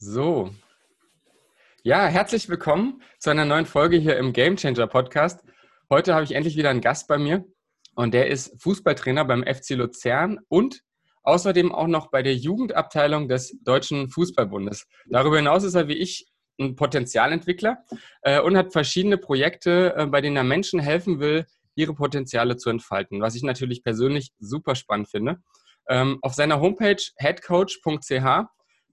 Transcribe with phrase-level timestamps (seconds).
[0.00, 0.54] So.
[1.82, 5.42] Ja, herzlich willkommen zu einer neuen Folge hier im Game Changer Podcast.
[5.90, 7.44] Heute habe ich endlich wieder einen Gast bei mir
[7.96, 10.82] und der ist Fußballtrainer beim FC Luzern und
[11.24, 14.86] außerdem auch noch bei der Jugendabteilung des Deutschen Fußballbundes.
[15.06, 16.28] Darüber hinaus ist er wie ich
[16.60, 17.84] ein Potenzialentwickler
[18.22, 21.44] äh, und hat verschiedene Projekte, äh, bei denen er Menschen helfen will,
[21.74, 25.42] ihre Potenziale zu entfalten, was ich natürlich persönlich super spannend finde.
[25.88, 28.48] Ähm, auf seiner Homepage headcoach.ch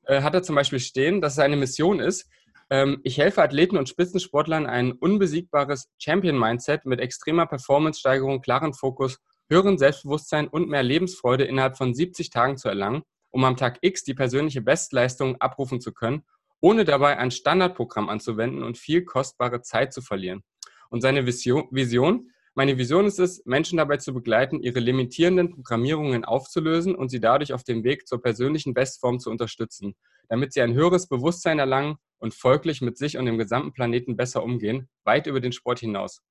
[0.07, 2.29] äh, hat er zum Beispiel stehen, dass seine Mission ist,
[2.69, 9.77] ähm, ich helfe Athleten und Spitzensportlern ein unbesiegbares Champion-Mindset mit extremer Performance-Steigerung, klaren Fokus, höherem
[9.77, 14.15] Selbstbewusstsein und mehr Lebensfreude innerhalb von 70 Tagen zu erlangen, um am Tag X die
[14.15, 16.23] persönliche Bestleistung abrufen zu können,
[16.61, 20.43] ohne dabei ein Standardprogramm anzuwenden und viel kostbare Zeit zu verlieren.
[20.89, 26.23] Und seine Vision, Vision meine Vision ist es, Menschen dabei zu begleiten, ihre limitierenden Programmierungen
[26.23, 29.95] aufzulösen und sie dadurch auf dem Weg zur persönlichen Bestform zu unterstützen,
[30.29, 34.41] damit sie ein höheres Bewusstsein erlangen und folglich mit sich und dem gesamten Planeten besser
[34.41, 36.21] umgehen, weit über den Sport hinaus.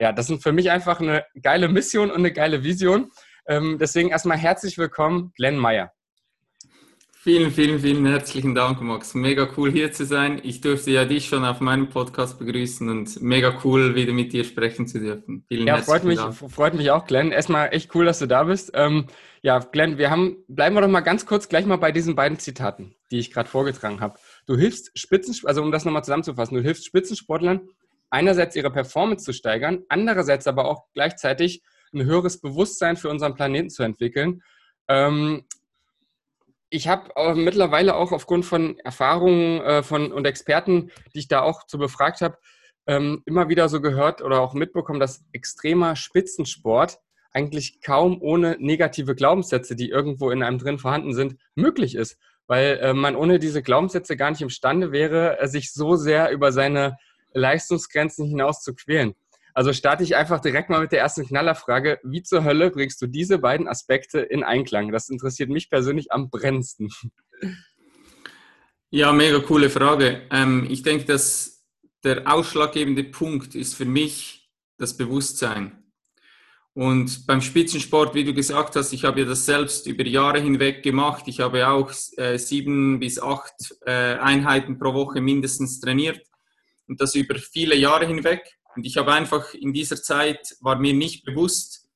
[0.00, 3.10] Ja, das sind für mich einfach eine geile Mission und eine geile Vision.
[3.46, 5.92] Ähm, deswegen erstmal herzlich willkommen, Glenn Meyer.
[7.20, 9.12] Vielen, vielen, vielen herzlichen Dank, Max.
[9.12, 10.40] Mega cool hier zu sein.
[10.44, 14.44] Ich durfte ja dich schon auf meinem Podcast begrüßen und mega cool, wieder mit dir
[14.44, 15.44] sprechen zu dürfen.
[15.48, 16.36] Vielen ja, freut mich, Dank.
[16.36, 17.32] freut mich auch, Glenn.
[17.32, 18.70] Erstmal echt cool, dass du da bist.
[18.72, 19.08] Ähm,
[19.42, 22.38] ja, Glenn, wir haben, bleiben wir doch mal ganz kurz gleich mal bei diesen beiden
[22.38, 24.20] Zitaten, die ich gerade vorgetragen habe.
[24.46, 27.62] Du hilfst Spitzen, also um das nochmal zusammenzufassen, du hilfst Spitzensportlern
[28.10, 33.70] einerseits ihre Performance zu steigern, andererseits aber auch gleichzeitig ein höheres Bewusstsein für unseren Planeten
[33.70, 34.40] zu entwickeln.
[34.86, 35.44] Ähm,
[36.70, 41.42] ich habe äh, mittlerweile auch aufgrund von Erfahrungen äh, von, und Experten, die ich da
[41.42, 42.38] auch zu befragt habe,
[42.86, 46.98] ähm, immer wieder so gehört oder auch mitbekommen, dass extremer Spitzensport
[47.32, 52.18] eigentlich kaum ohne negative Glaubenssätze, die irgendwo in einem drin vorhanden sind, möglich ist.
[52.46, 56.50] Weil äh, man ohne diese Glaubenssätze gar nicht imstande wäre, äh, sich so sehr über
[56.50, 56.96] seine
[57.34, 59.14] Leistungsgrenzen hinaus zu quälen.
[59.58, 61.98] Also starte ich einfach direkt mal mit der ersten Knallerfrage.
[62.04, 64.92] Wie zur Hölle bringst du diese beiden Aspekte in Einklang?
[64.92, 66.90] Das interessiert mich persönlich am brennendsten.
[68.90, 70.22] Ja, mega coole Frage.
[70.30, 71.66] Ähm, ich denke, dass
[72.04, 75.90] der ausschlaggebende Punkt ist für mich das Bewusstsein.
[76.72, 80.84] Und beim Spitzensport, wie du gesagt hast, ich habe ja das selbst über Jahre hinweg
[80.84, 81.24] gemacht.
[81.26, 86.20] Ich habe auch äh, sieben bis acht äh, Einheiten pro Woche mindestens trainiert
[86.86, 88.57] und das über viele Jahre hinweg.
[88.74, 91.88] Und ich habe einfach in dieser Zeit, war mir nicht bewusst,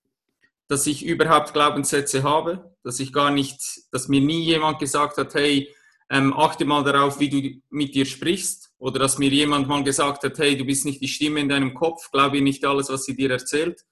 [0.68, 3.60] dass ich überhaupt Glaubenssätze habe, dass ich gar nicht,
[3.90, 5.68] dass mir nie jemand gesagt hat, hey,
[6.10, 8.70] ähm, achte mal darauf, wie du mit dir sprichst.
[8.78, 11.72] Oder dass mir jemand mal gesagt hat, hey, du bist nicht die Stimme in deinem
[11.72, 13.84] Kopf, glaube nicht alles, was sie dir erzählt.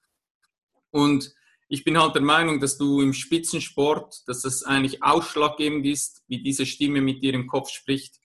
[0.91, 1.33] Und
[1.67, 6.43] ich bin halt der Meinung, dass du im Spitzensport, dass das eigentlich ausschlaggebend ist, wie
[6.43, 8.19] diese Stimme mit dir im Kopf spricht.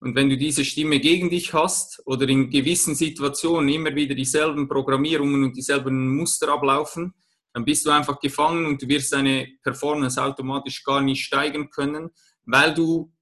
[0.00, 4.68] Und wenn du diese Stimme gegen dich hast oder in gewissen Situationen immer wieder dieselben
[4.68, 7.14] Programmierungen und dieselben Muster ablaufen,
[7.52, 12.10] dann bist du einfach gefangen und du wirst deine Performance automatisch gar nicht steigern können,
[12.44, 13.12] weil du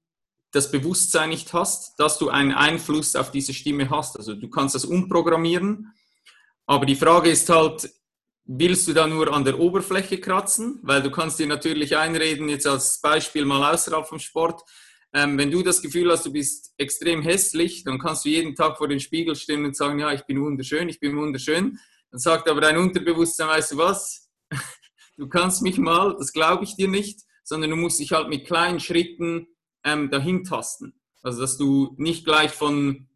[0.51, 4.17] das Bewusstsein nicht hast, dass du einen Einfluss auf diese Stimme hast.
[4.17, 5.93] Also du kannst das umprogrammieren,
[6.65, 7.89] aber die Frage ist halt,
[8.45, 10.79] willst du da nur an der Oberfläche kratzen?
[10.81, 14.61] Weil du kannst dir natürlich einreden, jetzt als Beispiel mal außerhalb vom Sport,
[15.15, 18.77] ähm, wenn du das Gefühl hast, du bist extrem hässlich, dann kannst du jeden Tag
[18.77, 21.79] vor den Spiegel stehen und sagen, ja, ich bin wunderschön, ich bin wunderschön.
[22.11, 24.29] Dann sagt aber dein Unterbewusstsein, weißt du was,
[25.17, 28.45] du kannst mich mal, das glaube ich dir nicht, sondern du musst dich halt mit
[28.45, 29.47] kleinen Schritten
[29.85, 30.99] ähm, dahin tasten.
[31.23, 33.07] Also, dass du nicht gleich von,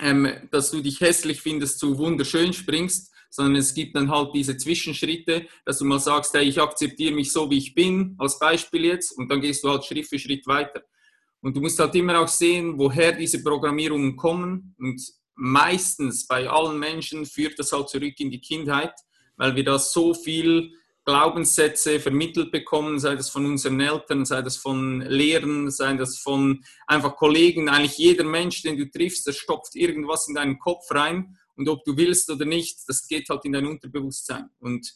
[0.00, 4.56] ähm, dass du dich hässlich findest, zu wunderschön springst, sondern es gibt dann halt diese
[4.56, 8.84] Zwischenschritte, dass du mal sagst, hey, ich akzeptiere mich so, wie ich bin, als Beispiel
[8.84, 10.84] jetzt, und dann gehst du halt Schritt für Schritt weiter.
[11.42, 14.74] Und du musst halt immer auch sehen, woher diese Programmierungen kommen.
[14.78, 15.02] Und
[15.34, 18.94] meistens bei allen Menschen führt das halt zurück in die Kindheit,
[19.36, 20.72] weil wir da so viel
[21.04, 26.64] Glaubenssätze vermittelt bekommen, sei das von unseren Eltern, sei das von Lehrern, sei das von
[26.86, 27.68] einfach Kollegen.
[27.68, 31.36] Eigentlich jeder Mensch, den du triffst, der stopft irgendwas in deinen Kopf rein.
[31.56, 34.48] Und ob du willst oder nicht, das geht halt in dein Unterbewusstsein.
[34.60, 34.94] Und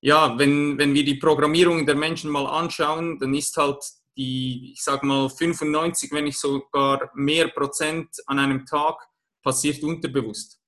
[0.00, 3.82] ja, wenn, wenn wir die Programmierung der Menschen mal anschauen, dann ist halt
[4.18, 8.96] die, ich sage mal 95, wenn nicht sogar mehr Prozent an einem Tag
[9.42, 10.60] passiert unterbewusst.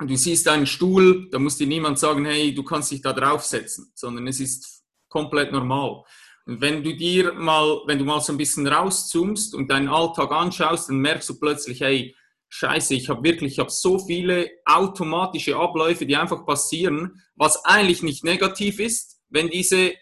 [0.00, 3.12] Und du siehst einen Stuhl, da muss dir niemand sagen, hey, du kannst dich da
[3.12, 6.02] draufsetzen, sondern es ist komplett normal.
[6.46, 10.32] Und wenn du dir mal, wenn du mal so ein bisschen rauszoomst und deinen Alltag
[10.32, 12.16] anschaust, dann merkst du plötzlich, hey,
[12.48, 18.02] Scheiße, ich habe wirklich, ich habe so viele automatische Abläufe, die einfach passieren, was eigentlich
[18.02, 19.92] nicht negativ ist, wenn diese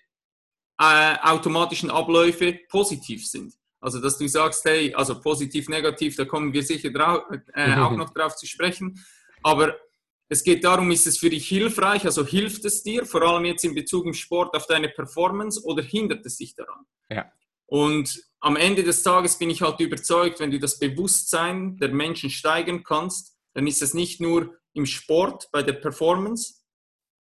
[0.78, 3.54] äh, automatischen Abläufe positiv sind.
[3.80, 7.22] Also, dass du sagst, hey, also positiv, negativ, da kommen wir sicher drauf,
[7.54, 9.04] äh, auch noch drauf zu sprechen.
[9.42, 9.76] Aber
[10.28, 13.64] es geht darum, ist es für dich hilfreich, also hilft es dir, vor allem jetzt
[13.64, 16.84] in Bezug im Sport auf deine Performance oder hindert es dich daran?
[17.08, 17.30] Ja.
[17.66, 22.30] Und am Ende des Tages bin ich halt überzeugt, wenn du das Bewusstsein der Menschen
[22.30, 26.62] steigern kannst, dann ist es nicht nur im Sport bei der Performance,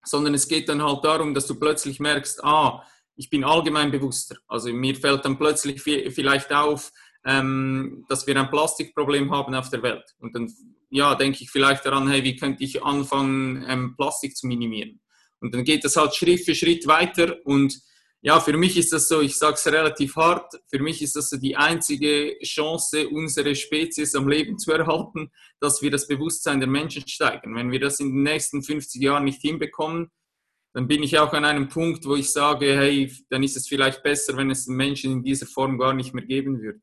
[0.05, 2.85] sondern es geht dann halt darum, dass du plötzlich merkst, ah,
[3.17, 4.37] ich bin allgemein bewusster.
[4.49, 6.91] Also mir fällt dann plötzlich vielleicht auf,
[7.25, 10.05] ähm, dass wir ein Plastikproblem haben auf der Welt.
[10.19, 10.53] Und dann
[10.91, 15.01] ja, denke ich vielleicht daran, hey, wie könnte ich anfangen, ähm, Plastik zu minimieren?
[15.41, 17.81] Und dann geht das halt Schritt für Schritt weiter und
[18.25, 21.29] ja, für mich ist das so, ich sage es relativ hart, für mich ist das
[21.29, 26.69] so die einzige Chance, unsere Spezies am Leben zu erhalten, dass wir das Bewusstsein der
[26.69, 27.57] Menschen steigern.
[27.57, 30.13] Wenn wir das in den nächsten 50 Jahren nicht hinbekommen,
[30.73, 34.03] dann bin ich auch an einem Punkt, wo ich sage, hey, dann ist es vielleicht
[34.03, 36.81] besser, wenn es Menschen in dieser Form gar nicht mehr geben würde.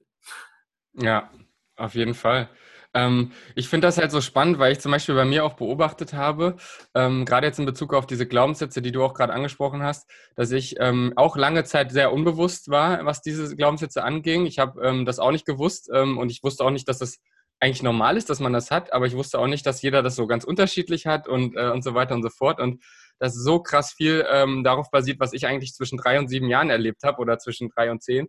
[0.93, 1.31] Ja,
[1.75, 2.49] auf jeden Fall.
[2.93, 6.13] Ähm, ich finde das halt so spannend, weil ich zum Beispiel bei mir auch beobachtet
[6.13, 6.55] habe,
[6.95, 10.51] ähm, gerade jetzt in Bezug auf diese Glaubenssätze, die du auch gerade angesprochen hast, dass
[10.51, 14.45] ich ähm, auch lange Zeit sehr unbewusst war, was diese Glaubenssätze anging.
[14.47, 17.19] Ich habe ähm, das auch nicht gewusst ähm, und ich wusste auch nicht, dass das
[17.59, 20.15] eigentlich normal ist, dass man das hat, aber ich wusste auch nicht, dass jeder das
[20.15, 22.59] so ganz unterschiedlich hat und, äh, und so weiter und so fort.
[22.59, 22.81] Und
[23.19, 26.69] dass so krass viel ähm, darauf basiert, was ich eigentlich zwischen drei und sieben Jahren
[26.69, 28.27] erlebt habe oder zwischen drei und zehn.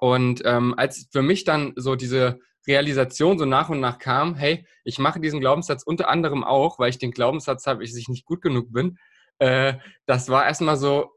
[0.00, 4.98] und als für mich dann so diese Realisation so nach und nach kam, hey, ich
[4.98, 8.72] mache diesen Glaubenssatz unter anderem auch, weil ich den Glaubenssatz habe, ich nicht gut genug
[8.72, 8.98] bin.
[9.38, 9.74] Äh,
[10.06, 11.10] das war erstmal so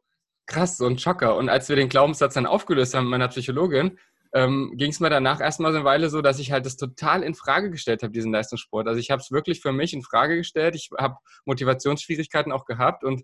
[0.45, 1.35] krass, so ein Schocker.
[1.35, 3.99] Und als wir den Glaubenssatz dann aufgelöst haben mit meiner Psychologin,
[4.33, 7.23] ähm, ging es mir danach erstmal so eine Weile so, dass ich halt das total
[7.23, 8.87] in Frage gestellt habe, diesen Leistungssport.
[8.87, 10.75] Also ich habe es wirklich für mich in Frage gestellt.
[10.75, 13.23] Ich habe Motivationsschwierigkeiten auch gehabt und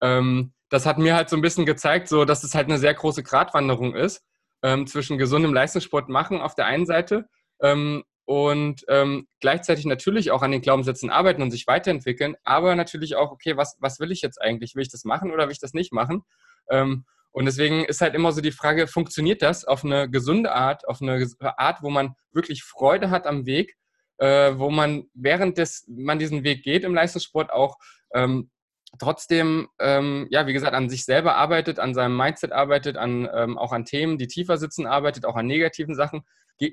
[0.00, 2.94] ähm, das hat mir halt so ein bisschen gezeigt, so dass es halt eine sehr
[2.94, 4.22] große Gratwanderung ist
[4.62, 7.28] ähm, zwischen gesundem Leistungssport machen auf der einen Seite
[7.60, 13.16] ähm, und ähm, gleichzeitig natürlich auch an den Glaubenssätzen arbeiten und sich weiterentwickeln, aber natürlich
[13.16, 14.74] auch, okay, was, was will ich jetzt eigentlich?
[14.74, 16.22] Will ich das machen oder will ich das nicht machen?
[16.70, 20.88] Ähm, und deswegen ist halt immer so die Frage, funktioniert das auf eine gesunde Art,
[20.88, 23.76] auf eine Art, wo man wirklich Freude hat am Weg,
[24.18, 27.76] äh, wo man während des, man diesen Weg geht im Leistungssport auch
[28.14, 28.50] ähm,
[28.98, 33.58] trotzdem, ähm, ja, wie gesagt, an sich selber arbeitet, an seinem Mindset arbeitet, an, ähm,
[33.58, 36.24] auch an Themen, die tiefer sitzen, arbeitet, auch an negativen Sachen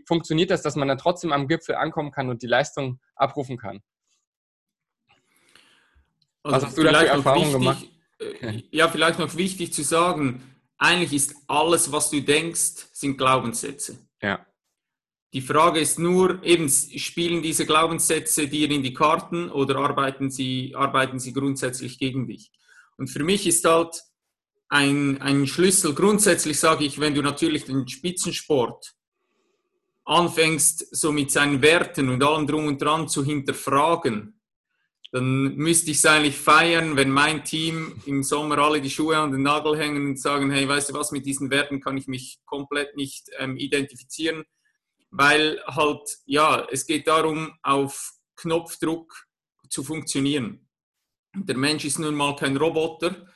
[0.08, 3.81] funktioniert das, dass man dann trotzdem am Gipfel ankommen kann und die Leistung abrufen kann?
[6.44, 7.86] Also Was hast du da für Erfahrungen gemacht?
[8.20, 10.44] Äh, ja, vielleicht noch wichtig zu sagen,
[10.78, 13.98] eigentlich ist alles, was du denkst, sind Glaubenssätze.
[14.22, 14.46] Ja.
[15.34, 20.74] Die Frage ist nur, eben, spielen diese Glaubenssätze dir in die Karten oder arbeiten sie,
[20.76, 22.52] arbeiten sie grundsätzlich gegen dich?
[22.98, 24.02] Und für mich ist halt
[24.70, 28.96] ein, ein Schlüssel, grundsätzlich sage ich, wenn du natürlich den Spitzensport
[30.06, 34.35] anfängst, so mit seinen Werten und allem drum und dran zu hinterfragen,
[35.12, 39.31] dann müsste ich es eigentlich feiern, wenn mein Team im Sommer alle die Schuhe an
[39.31, 42.40] den Nagel hängen und sagen, hey, weißt du was, mit diesen Werten kann ich mich
[42.46, 44.44] komplett nicht ähm, identifizieren,
[45.12, 49.28] weil halt, ja, es geht darum, auf Knopfdruck
[49.69, 50.68] zu funktionieren.
[51.36, 53.28] Der Mensch ist nun mal kein Roboter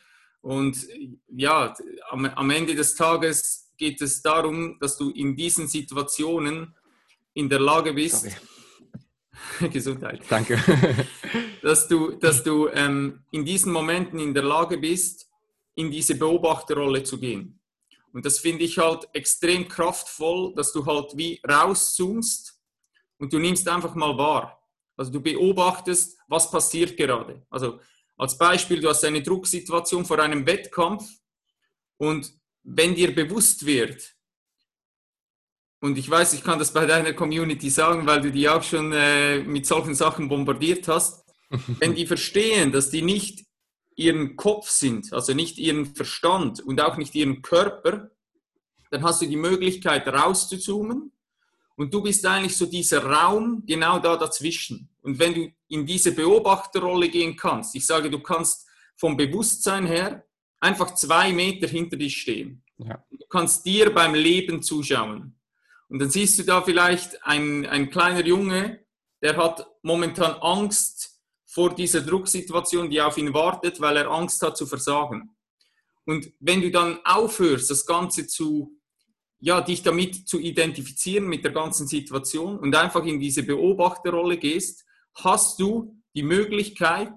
[0.42, 0.88] und
[1.28, 1.74] ja,
[2.10, 6.76] am, am Ende des Tages geht es darum, dass du in diesen Situationen
[7.34, 8.28] in der Lage bist,
[9.72, 10.22] Gesundheit.
[10.30, 10.62] Danke.
[11.62, 15.30] dass du, dass du ähm, in diesen Momenten in der Lage bist,
[15.76, 17.60] in diese Beobachterrolle zu gehen.
[18.12, 22.60] Und das finde ich halt extrem kraftvoll, dass du halt wie rauszoomst
[23.20, 24.60] und du nimmst einfach mal wahr.
[24.98, 27.46] Also du beobachtest, was passiert gerade.
[27.50, 27.80] Also
[28.18, 31.08] als Beispiel, du hast eine Drucksituation vor einem Wettkampf
[31.98, 34.16] und wenn dir bewusst wird,
[35.82, 38.92] und ich weiß, ich kann das bei deiner Community sagen, weil du die auch schon
[38.92, 41.26] äh, mit solchen Sachen bombardiert hast,
[41.80, 43.46] wenn die verstehen, dass die nicht
[43.96, 48.12] ihren Kopf sind, also nicht ihren Verstand und auch nicht ihren Körper,
[48.92, 51.12] dann hast du die Möglichkeit rauszuzoomen
[51.76, 54.90] und du bist eigentlich so dieser Raum genau da dazwischen.
[55.02, 60.26] Und wenn du in diese Beobachterrolle gehen kannst, ich sage, du kannst vom Bewusstsein her
[60.60, 62.64] einfach zwei Meter hinter dich stehen.
[62.78, 63.04] Ja.
[63.10, 65.39] Du kannst dir beim Leben zuschauen.
[65.90, 68.86] Und dann siehst du da vielleicht ein, ein kleiner Junge,
[69.22, 74.56] der hat momentan Angst vor dieser Drucksituation, die auf ihn wartet, weil er Angst hat
[74.56, 75.36] zu versagen.
[76.06, 78.80] Und wenn du dann aufhörst, das Ganze zu,
[79.40, 84.86] ja, dich damit zu identifizieren mit der ganzen Situation und einfach in diese Beobachterrolle gehst,
[85.16, 87.14] hast du die Möglichkeit,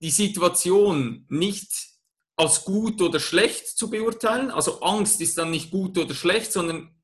[0.00, 1.70] die Situation nicht
[2.36, 4.50] als gut oder schlecht zu beurteilen.
[4.50, 6.97] Also Angst ist dann nicht gut oder schlecht, sondern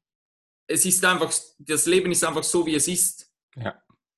[0.66, 3.30] es ist einfach, das Leben ist einfach so, wie es ist.
[3.56, 3.74] Ja.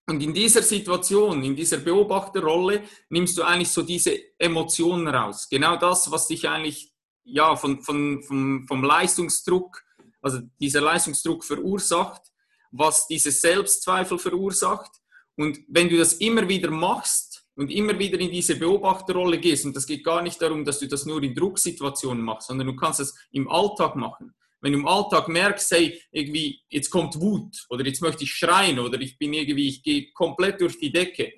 [0.08, 5.48] Und in dieser Situation, in dieser Beobachterrolle, nimmst du eigentlich so diese Emotionen raus.
[5.48, 6.92] Genau das, was dich eigentlich
[7.24, 9.82] ja, von, von, vom, vom Leistungsdruck,
[10.22, 12.22] also dieser Leistungsdruck verursacht,
[12.70, 14.92] was diese Selbstzweifel verursacht.
[15.36, 19.74] Und wenn du das immer wieder machst und immer wieder in diese Beobachterrolle gehst, und
[19.74, 23.00] das geht gar nicht darum, dass du das nur in Drucksituationen machst, sondern du kannst
[23.00, 24.36] das im Alltag machen
[24.66, 28.80] wenn du im Alltag merkst, hey, irgendwie, jetzt kommt Wut oder jetzt möchte ich schreien
[28.80, 31.32] oder ich bin irgendwie, ich gehe komplett durch die Decke,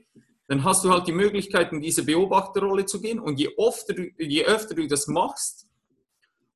[0.47, 3.21] dann hast du halt die Möglichkeit, in diese Beobachterrolle zu gehen.
[3.21, 5.67] Und je, öfter, je öfter du das machst,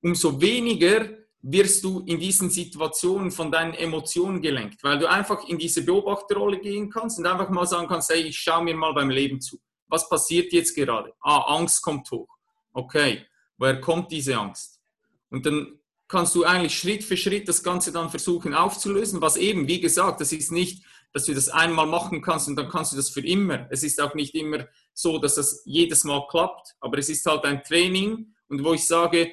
[0.01, 1.11] umso weniger
[1.43, 6.59] wirst du in diesen Situationen von deinen Emotionen gelenkt, weil du einfach in diese Beobachterrolle
[6.59, 9.61] gehen kannst und einfach mal sagen kannst, hey, ich schaue mir mal beim Leben zu.
[9.89, 11.13] Was passiert jetzt gerade?
[11.21, 12.35] Ah, Angst kommt hoch.
[12.73, 13.27] Okay,
[13.59, 14.81] woher kommt diese Angst?
[15.29, 15.79] Und dann
[16.13, 20.21] kannst du eigentlich Schritt für Schritt das Ganze dann versuchen aufzulösen, was eben, wie gesagt,
[20.21, 23.23] das ist nicht, dass du das einmal machen kannst und dann kannst du das für
[23.23, 23.67] immer.
[23.71, 27.45] Es ist auch nicht immer so, dass das jedes Mal klappt, aber es ist halt
[27.45, 29.33] ein Training und wo ich sage,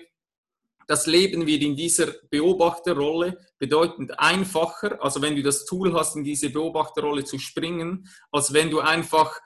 [0.87, 6.23] das Leben wird in dieser Beobachterrolle bedeutend einfacher, also wenn du das Tool hast, in
[6.23, 9.37] diese Beobachterrolle zu springen, als wenn du einfach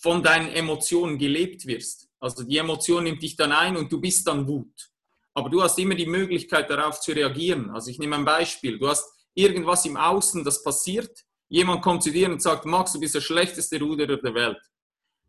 [0.00, 2.08] von deinen Emotionen gelebt wirst.
[2.18, 4.91] Also die Emotion nimmt dich dann ein und du bist dann Wut.
[5.34, 7.70] Aber du hast immer die Möglichkeit, darauf zu reagieren.
[7.70, 8.78] Also ich nehme ein Beispiel.
[8.78, 11.24] Du hast irgendwas im Außen, das passiert.
[11.48, 14.58] Jemand kommt zu dir und sagt, Max, du bist der schlechteste Ruderer der Welt.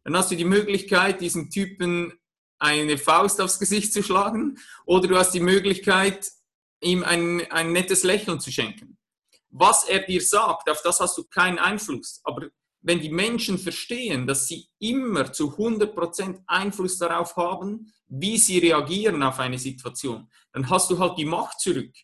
[0.03, 2.13] Dann hast du die Möglichkeit, diesem Typen
[2.60, 6.29] eine Faust aufs Gesicht zu schlagen oder du hast die Möglichkeit,
[6.81, 8.98] ihm ein, ein nettes Lächeln zu schenken.
[9.50, 12.22] Was er dir sagt, auf das hast du keinen Einfluss.
[12.24, 12.50] Aber
[12.83, 19.23] wenn die Menschen verstehen, dass sie immer zu 100% Einfluss darauf haben, wie sie reagieren
[19.23, 21.95] auf eine Situation, dann hast du halt die Macht zurück.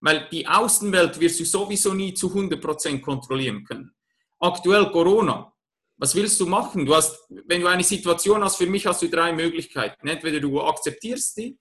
[0.00, 3.94] Weil die Außenwelt wirst du sowieso nie zu 100% kontrollieren können.
[4.40, 5.52] Aktuell Corona.
[5.96, 6.84] Was willst du machen?
[6.84, 10.08] Du hast, wenn du eine Situation hast, für mich hast du drei Möglichkeiten.
[10.08, 11.56] Entweder du akzeptierst die,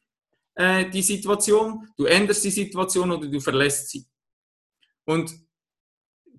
[0.56, 4.06] äh, die Situation, du änderst die Situation oder du verlässt sie.
[5.06, 5.32] Und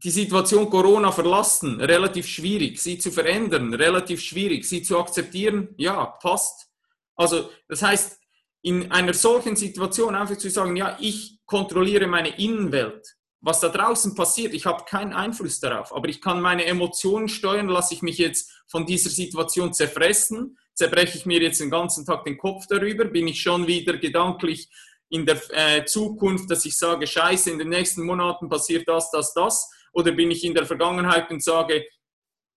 [0.03, 2.81] die Situation Corona verlassen, relativ schwierig.
[2.81, 4.65] Sie zu verändern, relativ schwierig.
[4.65, 6.69] Sie zu akzeptieren, ja, passt.
[7.17, 8.19] Also das heißt,
[8.63, 13.17] in einer solchen Situation einfach zu sagen, ja, ich kontrolliere meine Innenwelt.
[13.41, 17.69] Was da draußen passiert, ich habe keinen Einfluss darauf, aber ich kann meine Emotionen steuern,
[17.69, 22.25] lasse ich mich jetzt von dieser Situation zerfressen, zerbreche ich mir jetzt den ganzen Tag
[22.25, 24.71] den Kopf darüber, bin ich schon wieder gedanklich
[25.11, 29.35] in der äh, Zukunft, dass ich sage, scheiße, in den nächsten Monaten passiert das, das,
[29.35, 31.87] das oder bin ich in der Vergangenheit und sage,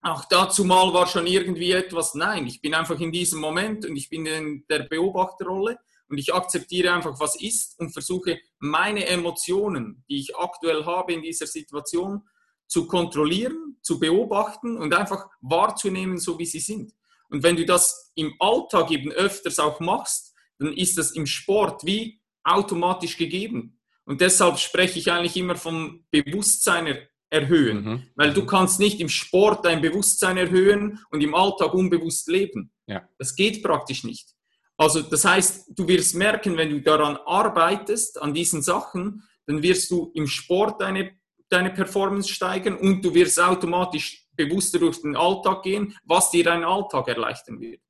[0.01, 2.13] ach, dazu mal war schon irgendwie etwas?
[2.13, 5.79] Nein, ich bin einfach in diesem Moment und ich bin in der Beobachterrolle
[6.10, 11.22] und ich akzeptiere einfach, was ist und versuche meine Emotionen, die ich aktuell habe in
[11.22, 12.27] dieser Situation,
[12.67, 16.91] zu kontrollieren, zu beobachten und einfach wahrzunehmen, so wie sie sind.
[17.29, 21.86] Und wenn du das im Alltag eben öfters auch machst, dann ist das im Sport
[21.86, 23.79] wie automatisch gegeben.
[24.06, 27.84] Und deshalb spreche ich eigentlich immer vom Bewusstsein erhöhen.
[27.84, 28.03] Mhm.
[28.15, 28.48] Weil du mhm.
[28.48, 32.72] kannst nicht im Sport dein Bewusstsein erhöhen und im Alltag unbewusst leben.
[32.88, 33.07] Ja.
[33.17, 34.29] Das geht praktisch nicht.
[34.77, 39.89] Also das heißt, du wirst merken, wenn du daran arbeitest, an diesen Sachen, dann wirst
[39.89, 41.17] du im Sport deine,
[41.50, 46.63] deine Performance steigern und du wirst automatisch bewusster durch den Alltag gehen, was dir deinen
[46.63, 47.81] Alltag erleichtern wird.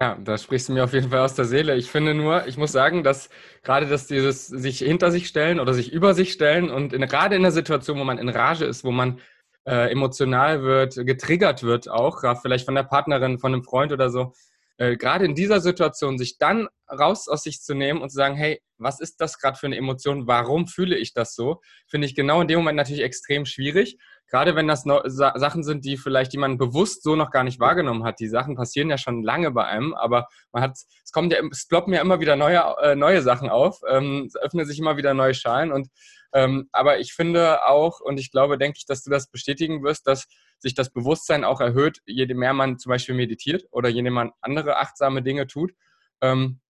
[0.00, 1.74] Ja, da sprichst du mir auf jeden Fall aus der Seele.
[1.76, 3.30] Ich finde nur, ich muss sagen, dass
[3.64, 7.34] gerade das dieses sich hinter sich stellen oder sich über sich stellen und in, gerade
[7.34, 9.18] in der Situation, wo man in Rage ist, wo man
[9.66, 14.32] äh, emotional wird, getriggert wird auch, vielleicht von der Partnerin, von einem Freund oder so,
[14.76, 18.36] äh, gerade in dieser Situation sich dann raus aus sich zu nehmen und zu sagen,
[18.36, 20.28] hey, was ist das gerade für eine Emotion?
[20.28, 21.60] Warum fühle ich das so?
[21.88, 23.98] Finde ich genau in dem Moment natürlich extrem schwierig
[24.28, 28.20] gerade wenn das Sachen sind, die vielleicht jemand bewusst so noch gar nicht wahrgenommen hat.
[28.20, 31.66] Die Sachen passieren ja schon lange bei einem, aber man hat, es kommt ja, es
[31.66, 35.14] ploppen ja immer wieder neue, äh, neue Sachen auf, ähm, es öffnen sich immer wieder
[35.14, 35.88] neue Schalen und
[36.34, 40.06] ähm, aber ich finde auch, und ich glaube, denke ich, dass du das bestätigen wirst,
[40.06, 40.26] dass
[40.58, 44.32] sich das Bewusstsein auch erhöht, je mehr man zum Beispiel meditiert oder je mehr man
[44.42, 45.72] andere achtsame Dinge tut.
[46.20, 46.60] Ähm,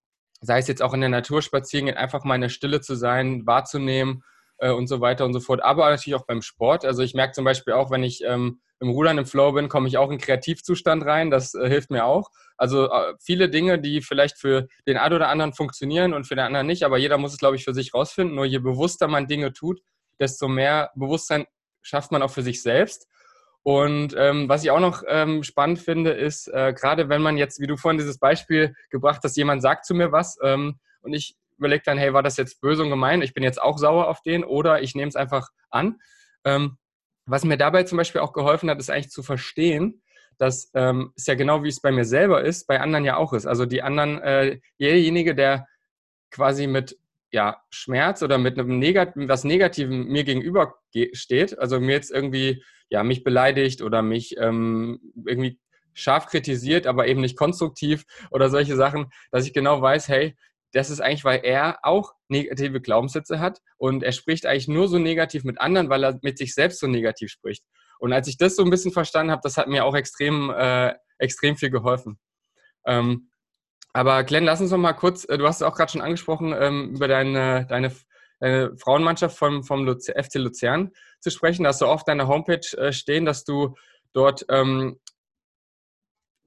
[0.41, 3.45] sei es jetzt auch in der Natur spazieren einfach mal in der Stille zu sein,
[3.45, 4.23] wahrzunehmen
[4.59, 5.63] äh, und so weiter und so fort.
[5.63, 6.85] Aber natürlich auch beim Sport.
[6.85, 9.87] Also ich merke zum Beispiel auch, wenn ich ähm, im Rudern im Flow bin, komme
[9.87, 11.31] ich auch in Kreativzustand rein.
[11.31, 12.29] Das äh, hilft mir auch.
[12.57, 16.45] Also äh, viele Dinge, die vielleicht für den einen oder anderen funktionieren und für den
[16.45, 18.35] anderen nicht, aber jeder muss es, glaube ich, für sich rausfinden.
[18.35, 19.81] Nur je bewusster man Dinge tut,
[20.19, 21.45] desto mehr Bewusstsein
[21.81, 23.07] schafft man auch für sich selbst.
[23.63, 27.59] Und ähm, was ich auch noch ähm, spannend finde, ist, äh, gerade wenn man jetzt,
[27.59, 31.35] wie du vorhin dieses Beispiel gebracht hast, jemand sagt zu mir was ähm, und ich
[31.59, 33.21] überlege dann, hey, war das jetzt böse und gemein?
[33.21, 35.99] Ich bin jetzt auch sauer auf den oder ich nehme es einfach an.
[36.45, 36.77] Ähm,
[37.25, 40.01] was mir dabei zum Beispiel auch geholfen hat, ist eigentlich zu verstehen,
[40.37, 43.33] dass ähm, es ja genau wie es bei mir selber ist, bei anderen ja auch
[43.33, 43.45] ist.
[43.45, 45.67] Also die anderen, äh, derjenige, der
[46.31, 46.97] quasi mit
[47.31, 50.75] ja, Schmerz oder mit einem Negat was Negativen mir gegenüber
[51.13, 55.59] steht, also mir jetzt irgendwie ja, mich beleidigt oder mich ähm, irgendwie
[55.93, 60.35] scharf kritisiert, aber eben nicht konstruktiv oder solche Sachen, dass ich genau weiß, hey,
[60.71, 64.99] das ist eigentlich, weil er auch negative Glaubenssätze hat und er spricht eigentlich nur so
[64.99, 67.63] negativ mit anderen, weil er mit sich selbst so negativ spricht.
[67.99, 70.93] Und als ich das so ein bisschen verstanden habe, das hat mir auch extrem, äh,
[71.17, 72.19] extrem viel geholfen.
[72.85, 73.29] Ähm,
[73.91, 76.53] aber Glenn, lass uns noch mal kurz, äh, du hast es auch gerade schon angesprochen,
[76.57, 77.93] ähm, über deine, deine,
[78.39, 81.63] deine Frauenmannschaft vom, vom FC Luzern zu sprechen.
[81.63, 83.75] Da hast du auf deiner Homepage äh, stehen, dass du
[84.13, 84.99] dort ähm,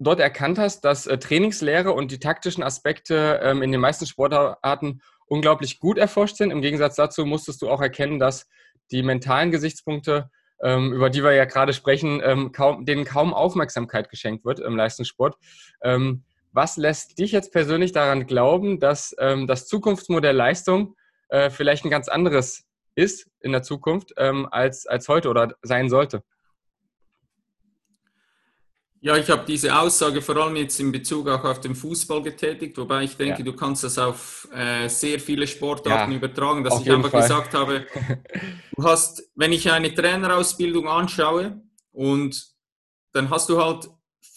[0.05, 5.01] dort erkannt hast, dass äh, Trainingslehre und die taktischen Aspekte ähm, in den meisten Sportarten
[5.27, 6.51] unglaublich gut erforscht sind.
[6.51, 8.47] Im Gegensatz dazu musstest du auch erkennen, dass
[8.91, 10.31] die mentalen Gesichtspunkte,
[10.63, 14.77] ähm, über die wir ja gerade sprechen, ähm, kaum, denen kaum Aufmerksamkeit geschenkt wird im
[14.77, 15.37] Leistungssport.
[15.83, 20.97] Ähm, was lässt dich jetzt persönlich daran glauben, dass ähm, das Zukunftsmodell Leistung
[21.29, 25.89] äh, vielleicht ein ganz anderes ist in der Zukunft ähm, als, als heute oder sein
[25.89, 26.23] sollte?
[29.05, 32.79] Ja, ich habe diese Aussage vor allem jetzt in Bezug auch auf den Fußball getätigt,
[32.79, 33.45] wobei ich denke, ja.
[33.45, 37.23] du kannst das auf äh, sehr viele Sportarten ja, übertragen, dass ich einfach Fall.
[37.23, 37.85] gesagt habe,
[38.77, 42.47] du hast, wenn ich eine Trainerausbildung anschaue und
[43.13, 43.89] dann hast du halt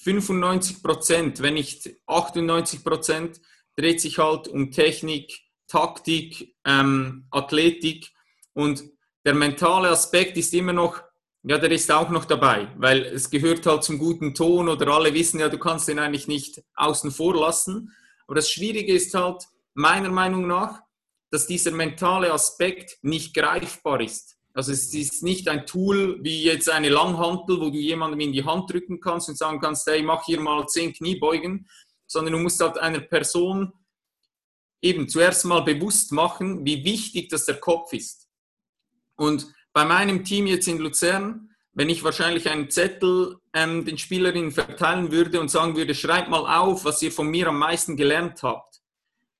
[0.03, 3.41] 95 Prozent, wenn nicht 98 Prozent,
[3.75, 5.31] dreht sich halt um Technik,
[5.67, 8.11] Taktik, ähm, Athletik
[8.53, 8.83] und
[9.25, 11.03] der mentale Aspekt ist immer noch
[11.47, 15.13] ja, der ist auch noch dabei, weil es gehört halt zum guten Ton oder alle
[15.13, 17.93] wissen ja, du kannst den eigentlich nicht außen vor lassen.
[18.25, 19.43] Aber das Schwierige ist halt
[19.75, 20.81] meiner Meinung nach,
[21.29, 24.37] dass dieser mentale Aspekt nicht greifbar ist.
[24.55, 28.43] Also es ist nicht ein Tool wie jetzt eine Langhantel, wo du jemandem in die
[28.43, 31.67] Hand drücken kannst und sagen kannst, hey, mach hier mal zehn Kniebeugen,
[32.07, 33.71] sondern du musst halt einer Person
[34.81, 38.27] eben zuerst mal bewusst machen, wie wichtig das der Kopf ist.
[39.15, 44.51] Und bei meinem Team jetzt in Luzern, wenn ich wahrscheinlich einen Zettel ähm, den Spielerinnen
[44.51, 48.41] verteilen würde und sagen würde, schreibt mal auf, was ihr von mir am meisten gelernt
[48.41, 48.79] habt,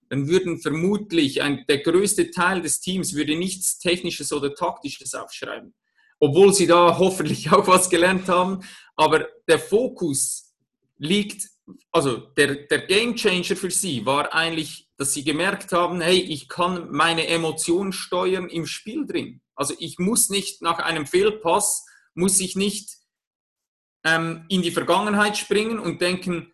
[0.09, 5.73] dann würden vermutlich ein, der größte Teil des Teams würde nichts Technisches oder Taktisches aufschreiben.
[6.19, 8.59] Obwohl sie da hoffentlich auch was gelernt haben.
[8.97, 10.53] Aber der Fokus
[10.97, 11.47] liegt,
[11.93, 16.49] also der, der Game Changer für sie war eigentlich, dass sie gemerkt haben, hey, ich
[16.49, 19.39] kann meine Emotionen steuern im Spiel drin.
[19.55, 22.97] Also ich muss nicht nach einem Fehlpass, muss ich nicht
[24.03, 26.53] ähm, in die Vergangenheit springen und denken,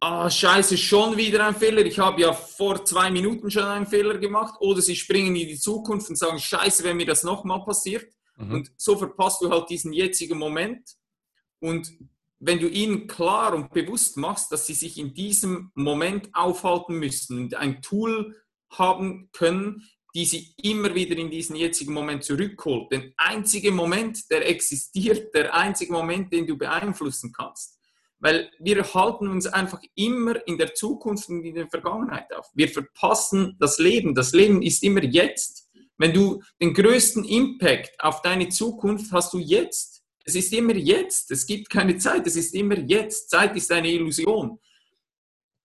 [0.00, 4.18] ah, scheiße, schon wieder ein Fehler, ich habe ja vor zwei Minuten schon einen Fehler
[4.18, 4.54] gemacht.
[4.60, 8.06] Oder sie springen in die Zukunft und sagen, scheiße, wenn mir das nochmal passiert.
[8.36, 8.54] Mhm.
[8.54, 10.96] Und so verpasst du halt diesen jetzigen Moment.
[11.60, 11.90] Und
[12.38, 17.38] wenn du ihnen klar und bewusst machst, dass sie sich in diesem Moment aufhalten müssen
[17.38, 18.34] und ein Tool
[18.70, 22.90] haben können, die sie immer wieder in diesen jetzigen Moment zurückholt.
[22.92, 27.78] Der einzige Moment, der existiert, der einzige Moment, den du beeinflussen kannst.
[28.18, 32.50] Weil wir halten uns einfach immer in der Zukunft und in der Vergangenheit auf.
[32.54, 34.14] Wir verpassen das Leben.
[34.14, 35.70] Das Leben ist immer jetzt.
[35.96, 40.02] Wenn du den größten Impact auf deine Zukunft hast du jetzt.
[40.24, 41.30] Es ist immer jetzt.
[41.30, 42.26] Es gibt keine Zeit.
[42.26, 43.30] Es ist immer jetzt.
[43.30, 44.58] Zeit ist eine Illusion.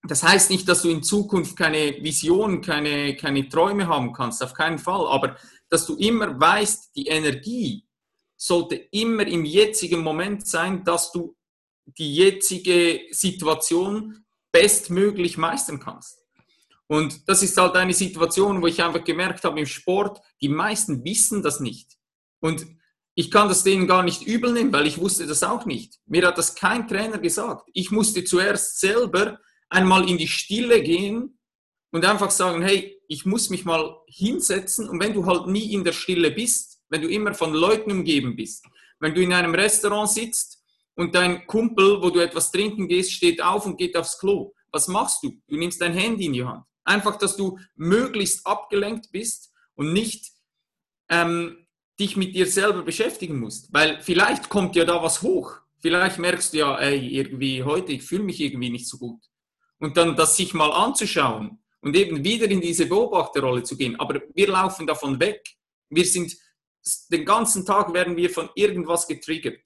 [0.08, 4.54] Das heißt nicht, dass du in Zukunft keine Vision, keine, keine Träume haben kannst, auf
[4.54, 5.36] keinen Fall, aber
[5.68, 7.84] dass du immer weißt, die Energie
[8.36, 11.36] sollte immer im jetzigen Moment sein, dass du
[11.86, 16.18] die jetzige Situation bestmöglich meistern kannst.
[16.88, 21.04] Und das ist halt eine Situation, wo ich einfach gemerkt habe im Sport, die meisten
[21.04, 21.96] wissen das nicht.
[22.40, 22.66] Und
[23.14, 25.98] ich kann das denen gar nicht übel nehmen, weil ich wusste das auch nicht.
[26.06, 27.68] Mir hat das kein Trainer gesagt.
[27.72, 31.38] Ich musste zuerst selber einmal in die Stille gehen
[31.90, 35.84] und einfach sagen, hey, ich muss mich mal hinsetzen und wenn du halt nie in
[35.84, 38.66] der Stille bist, wenn du immer von Leuten umgeben bist,
[39.00, 40.62] wenn du in einem Restaurant sitzt
[40.94, 44.88] und dein Kumpel, wo du etwas trinken gehst, steht auf und geht aufs Klo, was
[44.88, 45.32] machst du?
[45.48, 46.64] Du nimmst dein Handy in die Hand.
[46.84, 50.32] Einfach, dass du möglichst abgelenkt bist und nicht
[51.08, 51.66] ähm,
[51.98, 53.72] dich mit dir selber beschäftigen musst.
[53.72, 55.56] Weil vielleicht kommt ja da was hoch.
[55.80, 59.20] Vielleicht merkst du ja, ey, irgendwie heute, ich fühle mich irgendwie nicht so gut
[59.78, 63.98] und dann das sich mal anzuschauen und eben wieder in diese Beobachterrolle zu gehen.
[64.00, 65.42] Aber wir laufen davon weg.
[65.88, 66.36] Wir sind,
[67.10, 69.60] den ganzen Tag werden wir von irgendwas getriggert.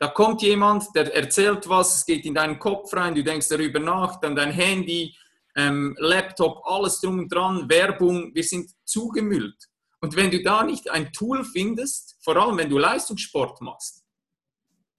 [0.00, 3.80] Da kommt jemand, der erzählt was, es geht in deinen Kopf rein, du denkst darüber
[3.80, 5.14] nach, dann dein Handy,
[5.56, 9.68] ähm, Laptop, alles drum und dran, Werbung, wir sind zugemüllt.
[10.00, 14.04] Und wenn du da nicht ein Tool findest, vor allem wenn du Leistungssport machst,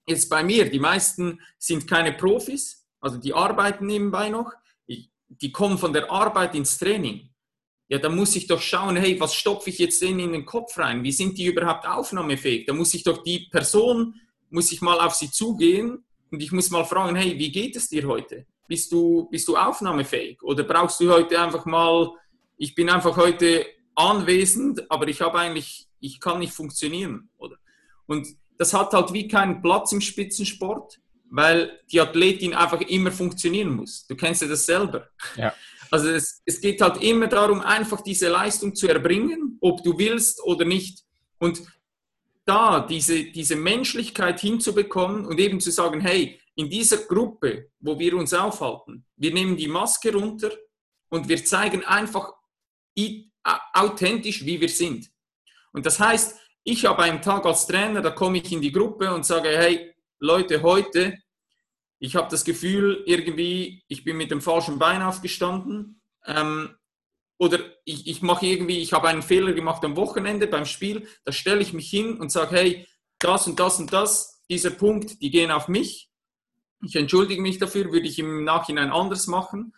[0.06, 4.52] jetzt bei mir, die meisten sind keine Profis, also die arbeiten nebenbei noch,
[5.30, 7.30] die kommen von der Arbeit ins Training.
[7.88, 10.78] Ja, da muss ich doch schauen, hey, was stopfe ich jetzt denen in den Kopf
[10.78, 11.02] rein?
[11.02, 12.66] Wie sind die überhaupt aufnahmefähig?
[12.66, 14.14] Da muss ich doch die Person,
[14.50, 17.88] muss ich mal auf sie zugehen und ich muss mal fragen, hey, wie geht es
[17.88, 18.46] dir heute?
[18.68, 20.40] Bist du, bist du aufnahmefähig?
[20.42, 22.12] Oder brauchst du heute einfach mal,
[22.56, 27.56] ich bin einfach heute anwesend, aber ich habe eigentlich, ich kann nicht funktionieren, oder?
[28.06, 33.70] Und das hat halt wie keinen Platz im Spitzensport, weil die Athletin einfach immer funktionieren
[33.70, 34.06] muss.
[34.06, 35.08] Du kennst ja das selber.
[35.36, 35.54] Ja.
[35.92, 40.40] Also es, es geht halt immer darum, einfach diese Leistung zu erbringen, ob du willst
[40.44, 41.02] oder nicht.
[41.40, 41.62] Und
[42.44, 48.16] da diese, diese Menschlichkeit hinzubekommen und eben zu sagen, hey, in dieser Gruppe, wo wir
[48.16, 50.52] uns aufhalten, wir nehmen die Maske runter
[51.08, 52.34] und wir zeigen einfach
[53.72, 55.10] authentisch, wie wir sind.
[55.72, 59.12] Und das heißt, ich habe einen Tag als Trainer, da komme ich in die Gruppe
[59.12, 59.89] und sage, hey,
[60.20, 61.18] Leute, heute,
[61.98, 66.02] ich habe das Gefühl, irgendwie, ich bin mit dem falschen Bein aufgestanden.
[66.26, 66.76] Ähm,
[67.38, 71.32] oder ich, ich mache irgendwie, ich habe einen Fehler gemacht am Wochenende beim Spiel, da
[71.32, 72.86] stelle ich mich hin und sage, hey,
[73.18, 76.10] das und das und das, dieser Punkt, die gehen auf mich.
[76.84, 79.74] Ich entschuldige mich dafür, würde ich im Nachhinein anders machen.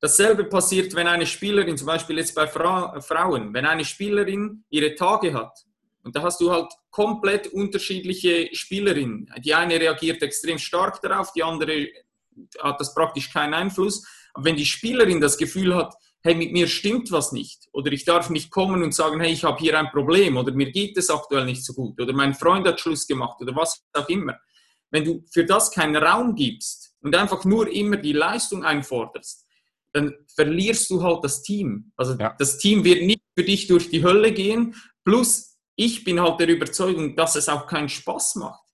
[0.00, 4.94] Dasselbe passiert, wenn eine Spielerin, zum Beispiel jetzt bei Fra Frauen, wenn eine Spielerin ihre
[4.94, 5.64] Tage hat,
[6.08, 9.30] und da hast du halt komplett unterschiedliche Spielerinnen.
[9.44, 11.86] Die eine reagiert extrem stark darauf, die andere
[12.62, 14.06] hat das praktisch keinen Einfluss.
[14.32, 18.06] Aber wenn die Spielerin das Gefühl hat, hey, mit mir stimmt was nicht, oder ich
[18.06, 21.10] darf nicht kommen und sagen, hey, ich habe hier ein Problem, oder mir geht es
[21.10, 24.38] aktuell nicht so gut, oder mein Freund hat Schluss gemacht, oder was auch immer.
[24.90, 29.46] Wenn du für das keinen Raum gibst und einfach nur immer die Leistung einforderst,
[29.92, 31.92] dann verlierst du halt das Team.
[31.96, 32.34] Also ja.
[32.38, 34.74] das Team wird nicht für dich durch die Hölle gehen.
[35.04, 38.64] Plus, ich bin halt der Überzeugung, dass es auch keinen Spaß macht.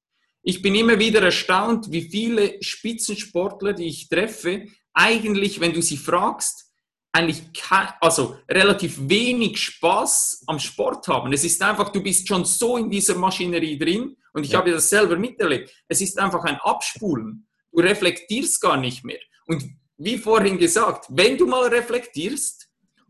[0.42, 5.98] Ich bin immer wieder erstaunt, wie viele Spitzensportler, die ich treffe, eigentlich, wenn du sie
[5.98, 6.72] fragst,
[7.12, 11.30] eigentlich kein, also relativ wenig Spaß am Sport haben.
[11.34, 14.58] Es ist einfach, du bist schon so in dieser Maschinerie drin und ich ja.
[14.58, 15.70] habe das selber miterlebt.
[15.86, 17.46] Es ist einfach ein Abspulen.
[17.70, 19.20] Du reflektierst gar nicht mehr.
[19.46, 19.62] Und
[19.98, 22.63] wie vorhin gesagt, wenn du mal reflektierst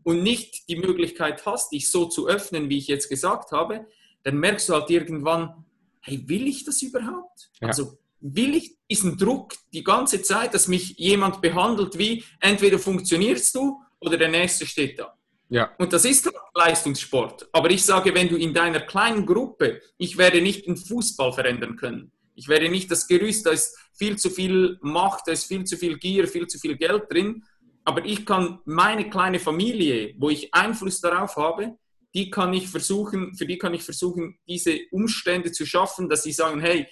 [0.05, 3.87] und nicht die Möglichkeit hast, dich so zu öffnen, wie ich jetzt gesagt habe,
[4.23, 5.65] dann merkst du halt irgendwann,
[6.01, 7.49] hey, will ich das überhaupt?
[7.59, 7.69] Ja.
[7.69, 13.55] Also will ich diesen Druck die ganze Zeit, dass mich jemand behandelt wie, entweder funktionierst
[13.55, 15.17] du oder der Nächste steht da.
[15.49, 15.71] Ja.
[15.79, 17.49] Und das ist Leistungssport.
[17.51, 21.77] Aber ich sage, wenn du in deiner kleinen Gruppe, ich werde nicht den Fußball verändern
[21.77, 22.11] können.
[22.35, 25.77] Ich werde nicht das Gerüst, da ist viel zu viel Macht, da ist viel zu
[25.77, 27.43] viel Gier, viel zu viel Geld drin.
[27.85, 31.77] Aber ich kann meine kleine Familie, wo ich Einfluss darauf habe,
[32.15, 36.31] die kann ich versuchen, für die kann ich versuchen, diese Umstände zu schaffen, dass sie
[36.31, 36.87] sagen, hey,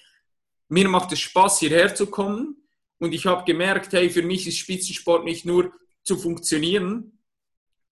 [0.70, 2.58] mir macht es Spaß, hierher zu kommen.
[3.00, 7.20] Und ich habe gemerkt, hey, für mich ist Spitzensport nicht nur zu funktionieren.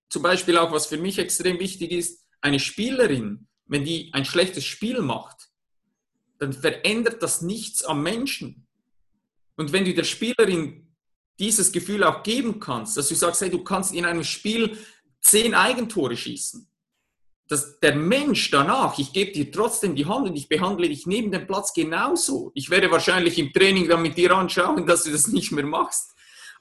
[0.09, 4.65] Zum Beispiel auch, was für mich extrem wichtig ist, eine Spielerin, wenn die ein schlechtes
[4.65, 5.49] Spiel macht,
[6.37, 8.67] dann verändert das nichts am Menschen.
[9.55, 10.90] Und wenn du der Spielerin
[11.41, 14.77] dieses Gefühl auch geben kannst, dass du sagst, hey, du kannst in einem Spiel
[15.21, 16.67] zehn Eigentore schießen,
[17.47, 21.31] dass der Mensch danach, ich gebe dir trotzdem die Hand und ich behandle dich neben
[21.31, 22.51] dem Platz genauso.
[22.53, 26.10] Ich werde wahrscheinlich im Training dann mit dir anschauen, dass du das nicht mehr machst.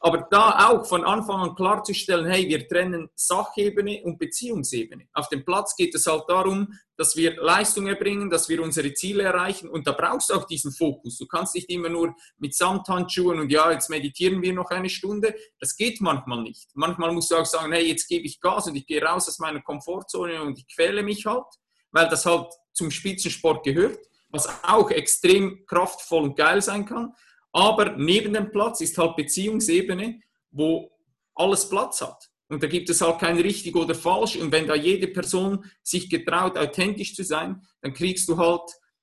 [0.02, 5.08] Aber da auch von Anfang an klarzustellen, hey, wir trennen Sachebene und Beziehungsebene.
[5.12, 9.24] Auf dem Platz geht es halt darum, dass wir Leistung erbringen, dass wir unsere Ziele
[9.24, 11.18] erreichen und da brauchst du auch diesen Fokus.
[11.18, 15.34] Du kannst nicht immer nur mit Samthandschuhen und ja, jetzt meditieren wir noch eine Stunde.
[15.58, 16.70] Das geht manchmal nicht.
[16.74, 19.38] Manchmal musst du auch sagen, hey, jetzt gebe ich Gas und ich gehe raus aus
[19.38, 21.44] meiner Komfortzone und ich quäle mich halt,
[21.90, 23.98] weil das halt zum Spitzensport gehört,
[24.30, 27.12] was auch extrem kraftvoll und geil sein kann.
[27.52, 30.90] Aber neben dem Platz ist halt Beziehungsebene, wo
[31.34, 32.30] alles Platz hat.
[32.48, 34.36] Und da gibt es halt kein richtig oder falsch.
[34.36, 38.62] Und wenn da jede Person sich getraut, authentisch zu sein, dann kriegst du halt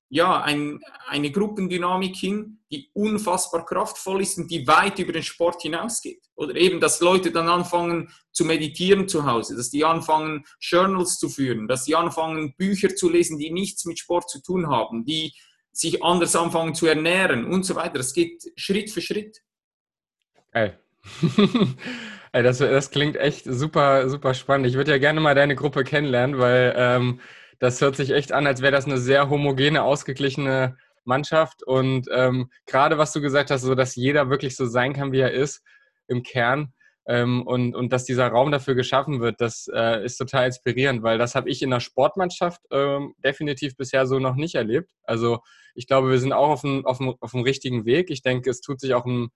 [0.10, 5.62] ja ein, eine Gruppendynamik hin, die unfassbar kraftvoll ist und die weit über den Sport
[5.62, 6.24] hinausgeht.
[6.36, 11.30] Oder eben, dass Leute dann anfangen zu meditieren zu Hause, dass die anfangen Journals zu
[11.30, 15.34] führen, dass die anfangen Bücher zu lesen, die nichts mit Sport zu tun haben, die
[15.78, 17.98] sich anders anfangen zu ernähren und so weiter.
[17.98, 19.42] Das geht Schritt für Schritt.
[20.52, 20.80] Geil.
[22.32, 24.68] das, das klingt echt super, super spannend.
[24.68, 27.20] Ich würde ja gerne mal deine Gruppe kennenlernen, weil ähm,
[27.60, 32.50] das hört sich echt an, als wäre das eine sehr homogene, ausgeglichene Mannschaft und ähm,
[32.66, 35.64] gerade was du gesagt hast, so dass jeder wirklich so sein kann, wie er ist
[36.08, 36.74] im Kern
[37.08, 41.18] ähm, und, und dass dieser Raum dafür geschaffen wird, das äh, ist total inspirierend, weil
[41.18, 44.90] das habe ich in der Sportmannschaft ähm, definitiv bisher so noch nicht erlebt.
[45.04, 45.40] Also
[45.78, 48.10] ich glaube, wir sind auch auf dem, auf dem, auf dem richtigen Weg.
[48.10, 49.30] Ich denke, es tut sich auch in,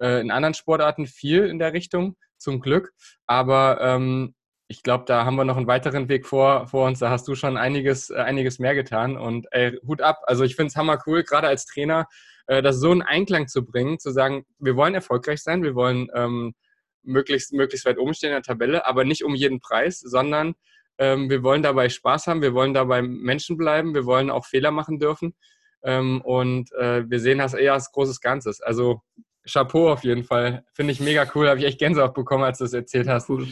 [0.00, 2.92] äh, in anderen Sportarten viel in der Richtung, zum Glück.
[3.26, 4.34] Aber ähm,
[4.66, 6.98] ich glaube, da haben wir noch einen weiteren Weg vor, vor uns.
[6.98, 9.16] Da hast du schon einiges, äh, einiges mehr getan.
[9.16, 10.18] Und ey, Hut ab.
[10.24, 12.08] Also ich finde es hammer cool, gerade als Trainer,
[12.48, 16.08] äh, das so in Einklang zu bringen, zu sagen, wir wollen erfolgreich sein, wir wollen
[16.12, 16.54] ähm,
[17.04, 20.54] möglichst, möglichst weit oben stehen in der Tabelle, aber nicht um jeden Preis, sondern
[20.98, 24.72] ähm, wir wollen dabei Spaß haben, wir wollen dabei Menschen bleiben, wir wollen auch Fehler
[24.72, 25.34] machen dürfen.
[25.84, 28.60] Ähm, und äh, wir sehen das eher als großes Ganzes.
[28.60, 29.02] Also
[29.46, 30.64] Chapeau auf jeden Fall.
[30.72, 31.48] Finde ich mega cool.
[31.48, 33.28] Habe ich echt Gänsehaut bekommen, als du es erzählt hast.
[33.28, 33.46] Cool.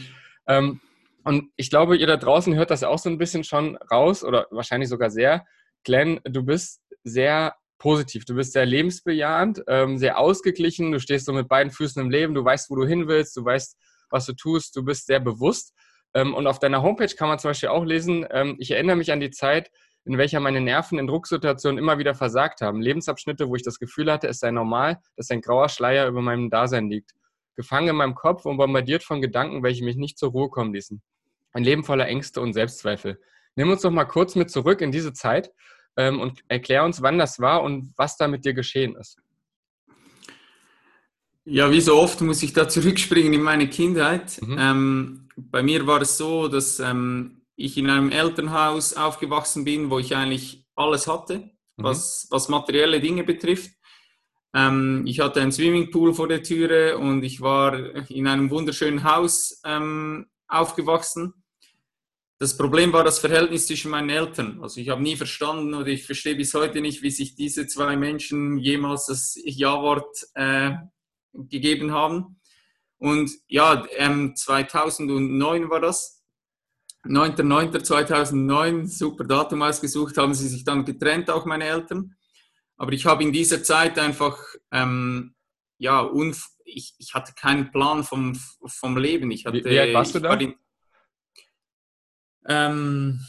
[0.47, 0.81] Ähm,
[1.23, 4.47] und ich glaube, ihr da draußen hört das auch so ein bisschen schon raus oder
[4.51, 5.45] wahrscheinlich sogar sehr.
[5.83, 11.33] Glenn, du bist sehr positiv, du bist sehr lebensbejahend, ähm, sehr ausgeglichen, du stehst so
[11.33, 13.77] mit beiden Füßen im Leben, du weißt, wo du hin willst, du weißt,
[14.09, 15.73] was du tust, du bist sehr bewusst.
[16.13, 19.11] Ähm, und auf deiner Homepage kann man zum Beispiel auch lesen, ähm, ich erinnere mich
[19.11, 19.71] an die Zeit,
[20.05, 22.81] in welcher meine Nerven in Drucksituationen immer wieder versagt haben.
[22.81, 26.49] Lebensabschnitte, wo ich das Gefühl hatte, es sei normal, dass ein grauer Schleier über meinem
[26.49, 27.11] Dasein liegt.
[27.55, 31.01] Gefangen in meinem Kopf und bombardiert von Gedanken, welche mich nicht zur Ruhe kommen ließen.
[31.53, 33.19] Ein Leben voller Ängste und Selbstzweifel.
[33.55, 35.51] Nimm uns doch mal kurz mit zurück in diese Zeit
[35.95, 39.19] ähm, und erklär uns, wann das war und was da mit dir geschehen ist.
[41.45, 44.41] Ja, wie so oft muss ich da zurückspringen in meine Kindheit.
[44.41, 44.57] Mhm.
[44.59, 49.99] Ähm, bei mir war es so, dass ähm, ich in einem Elternhaus aufgewachsen bin, wo
[49.99, 51.37] ich eigentlich alles hatte,
[51.77, 51.83] mhm.
[51.83, 53.71] was, was materielle Dinge betrifft.
[54.53, 59.59] Ähm, ich hatte einen Swimmingpool vor der Türe und ich war in einem wunderschönen Haus
[59.65, 61.33] ähm, aufgewachsen.
[62.39, 64.59] Das Problem war das Verhältnis zwischen meinen Eltern.
[64.61, 67.95] Also ich habe nie verstanden oder ich verstehe bis heute nicht, wie sich diese zwei
[67.95, 70.71] Menschen jemals das Ja-Wort äh,
[71.33, 72.39] gegeben haben.
[72.97, 76.22] Und ja, ähm, 2009 war das.
[77.05, 82.15] 9.9.2009, super Datum ausgesucht, haben sie sich dann getrennt, auch meine Eltern.
[82.77, 84.37] Aber ich habe in dieser Zeit einfach,
[84.71, 85.35] ähm,
[85.77, 86.09] ja,
[86.65, 89.31] ich, ich hatte keinen Plan vom, vom Leben.
[89.31, 90.29] Ich hatte, wie, alt warst du da?
[90.29, 90.39] War
[92.45, 93.19] ähm,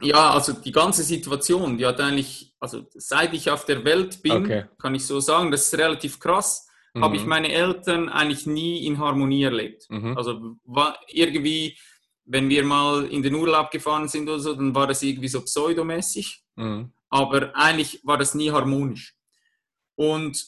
[0.00, 4.44] ja, also die ganze Situation, die hat eigentlich, also seit ich auf der Welt bin,
[4.44, 4.64] okay.
[4.78, 7.04] kann ich so sagen, das ist relativ krass, mhm.
[7.04, 9.86] habe ich meine Eltern eigentlich nie in Harmonie erlebt.
[9.88, 10.16] Mhm.
[10.16, 11.78] Also war irgendwie,
[12.24, 15.42] wenn wir mal in den Urlaub gefahren sind oder so, dann war das irgendwie so
[15.42, 16.92] pseudomäßig, mhm.
[17.08, 19.16] aber eigentlich war das nie harmonisch.
[19.96, 20.46] Und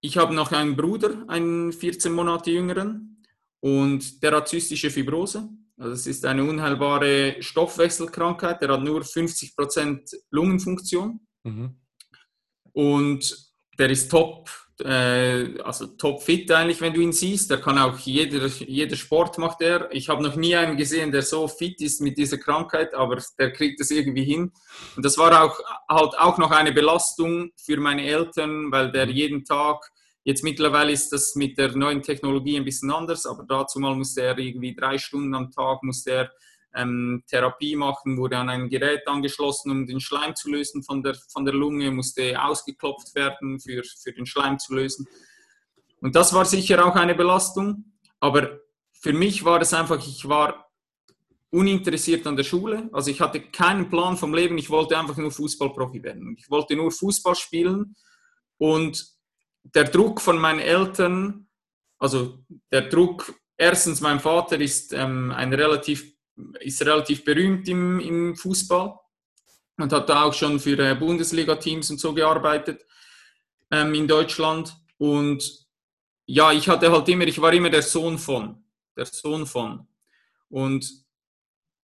[0.00, 3.08] ich habe noch einen Bruder, einen 14 Monate jüngeren,
[3.60, 5.48] und der hat zystische Fibrose.
[5.76, 11.20] Also es ist eine unheilbare Stoffwechselkrankheit, der hat nur 50% Lungenfunktion.
[11.44, 11.80] Mhm.
[12.72, 14.50] Und der ist top,
[14.84, 17.50] äh, also top fit eigentlich, wenn du ihn siehst.
[17.50, 19.88] Der kann auch jeder, jeder Sport macht er.
[19.92, 23.52] Ich habe noch nie einen gesehen, der so fit ist mit dieser Krankheit, aber der
[23.52, 24.52] kriegt es irgendwie hin.
[24.96, 29.12] Und das war auch halt auch noch eine Belastung für meine Eltern, weil der mhm.
[29.12, 29.78] jeden Tag
[30.28, 34.20] Jetzt mittlerweile ist das mit der neuen Technologie ein bisschen anders, aber dazu mal musste
[34.20, 36.30] er irgendwie drei Stunden am Tag musste er
[36.78, 41.14] ähm, Therapie machen, wurde an ein Gerät angeschlossen, um den Schleim zu lösen von der,
[41.32, 45.06] von der Lunge, musste ausgeklopft werden, für, für den Schleim zu lösen.
[46.00, 47.84] Und das war sicher auch eine Belastung,
[48.20, 48.60] aber
[48.92, 50.68] für mich war es einfach, ich war
[51.50, 55.30] uninteressiert an der Schule, also ich hatte keinen Plan vom Leben, ich wollte einfach nur
[55.30, 56.36] Fußballprofi werden.
[56.38, 57.96] Ich wollte nur Fußball spielen
[58.58, 59.18] und
[59.62, 61.48] der Druck von meinen Eltern,
[61.98, 66.14] also der Druck, erstens, mein Vater ist, ähm, ein relativ,
[66.60, 68.98] ist relativ berühmt im, im Fußball
[69.78, 72.84] und hat da auch schon für äh, Bundesliga-Teams und so gearbeitet
[73.70, 74.74] ähm, in Deutschland.
[74.98, 75.66] Und
[76.26, 78.62] ja, ich hatte halt immer, ich war immer der Sohn von,
[78.96, 79.86] der Sohn von.
[80.48, 81.06] Und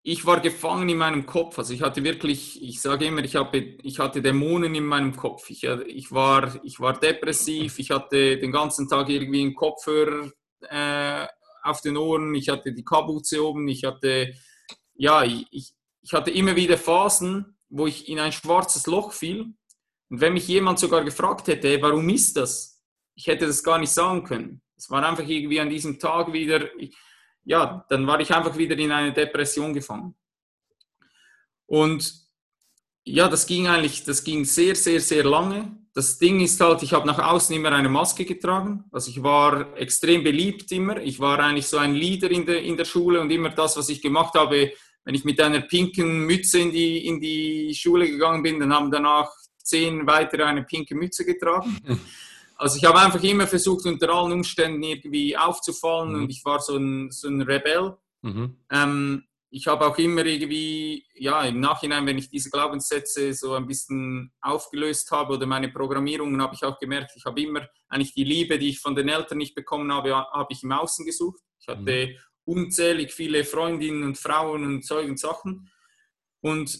[0.04, 1.60] ich war gefangen in meinem Kopf.
[1.60, 5.50] Also ich hatte wirklich, ich sage immer, ich, habe, ich hatte Dämonen in meinem Kopf.
[5.50, 10.32] Ich, ich, war, ich war depressiv, ich hatte den ganzen Tag irgendwie einen Kopfhörer
[10.62, 11.28] äh,
[11.68, 14.34] auf den Ohren, ich hatte die Kapuze oben, ich hatte,
[14.96, 19.54] ja, ich, ich hatte immer wieder Phasen, wo ich in ein schwarzes Loch fiel.
[20.10, 22.82] Und wenn mich jemand sogar gefragt hätte, warum ist das?
[23.16, 24.62] Ich hätte das gar nicht sagen können.
[24.78, 26.96] Es war einfach irgendwie an diesem Tag wieder, ich,
[27.44, 30.16] ja, dann war ich einfach wieder in eine Depression gefangen.
[31.66, 32.28] Und
[33.04, 35.77] ja, das ging eigentlich, das ging sehr, sehr, sehr lange.
[35.98, 38.84] Das Ding ist halt, ich habe nach außen immer eine Maske getragen.
[38.92, 41.02] Also ich war extrem beliebt immer.
[41.02, 43.90] Ich war eigentlich so ein Leader in der, in der Schule und immer das, was
[43.90, 44.74] ich gemacht habe,
[45.06, 48.92] wenn ich mit einer pinken Mütze in die, in die Schule gegangen bin, dann haben
[48.92, 49.32] danach
[49.64, 51.76] zehn weitere eine pinke Mütze getragen.
[52.60, 56.24] Also ich habe einfach immer versucht, unter allen Umständen irgendwie aufzufallen mhm.
[56.24, 57.96] und ich war so ein, so ein Rebell.
[58.24, 58.58] Mhm.
[58.72, 63.66] Ähm, ich habe auch immer irgendwie, ja, im Nachhinein, wenn ich diese Glaubenssätze so ein
[63.66, 68.26] bisschen aufgelöst habe oder meine Programmierungen, habe ich auch gemerkt, ich habe immer eigentlich die
[68.26, 71.42] Liebe, die ich von den Eltern nicht bekommen habe, habe ich im Außen gesucht.
[71.60, 72.18] Ich hatte mhm.
[72.44, 75.72] unzählig viele Freundinnen und Frauen und Zeug und Sachen.
[76.42, 76.80] Und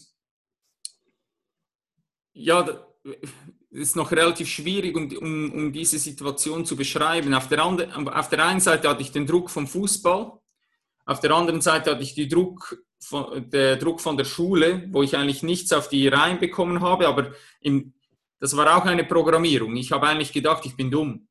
[2.34, 2.78] ja, das
[3.70, 7.32] ist noch relativ schwierig, um, um, um diese Situation zu beschreiben.
[7.32, 10.38] Auf der, andre, auf der einen Seite hatte ich den Druck vom Fußball,
[11.08, 15.02] auf der anderen Seite hatte ich die Druck von, der Druck von der Schule, wo
[15.02, 17.94] ich eigentlich nichts auf die Reihen bekommen habe, aber im,
[18.40, 19.74] das war auch eine Programmierung.
[19.76, 21.26] Ich habe eigentlich gedacht, ich bin dumm.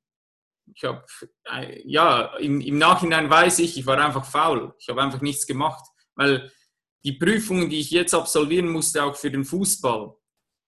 [0.74, 1.06] Ich habe,
[1.54, 4.74] äh, ja, im, im Nachhinein weiß ich, ich war einfach faul.
[4.80, 5.86] Ich habe einfach nichts gemacht,
[6.16, 6.52] weil
[7.04, 10.12] die Prüfungen, die ich jetzt absolvieren musste, auch für den Fußball,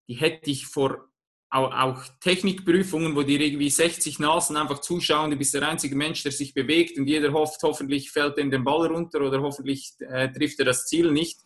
[0.08, 1.09] die hätte ich vor
[1.52, 6.22] auch, auch Technikprüfungen, wo dir irgendwie 60 Nasen einfach zuschauen, du bist der einzige Mensch,
[6.24, 9.94] der sich bewegt und jeder hofft, hoffentlich fällt er in den Ball runter oder hoffentlich
[10.00, 11.40] äh, trifft er das Ziel nicht.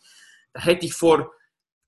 [0.52, 1.32] Da hätte ich vor,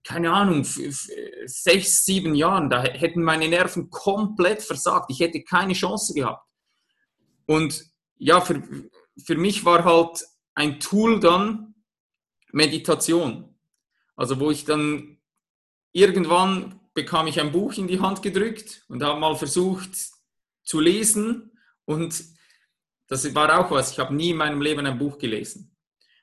[0.03, 5.11] keine Ahnung, sechs, sieben Jahren, da hätten meine Nerven komplett versagt.
[5.11, 6.47] Ich hätte keine Chance gehabt.
[7.45, 7.85] Und
[8.17, 8.63] ja, für,
[9.25, 10.25] für mich war halt
[10.55, 11.75] ein Tool dann
[12.53, 13.55] Meditation.
[14.17, 15.19] Also wo ich dann
[15.93, 19.91] irgendwann bekam ich ein Buch in die Hand gedrückt und habe mal versucht
[20.65, 21.53] zu lesen.
[21.85, 22.25] Und
[23.07, 23.93] das war auch was.
[23.93, 25.77] Ich habe nie in meinem Leben ein Buch gelesen.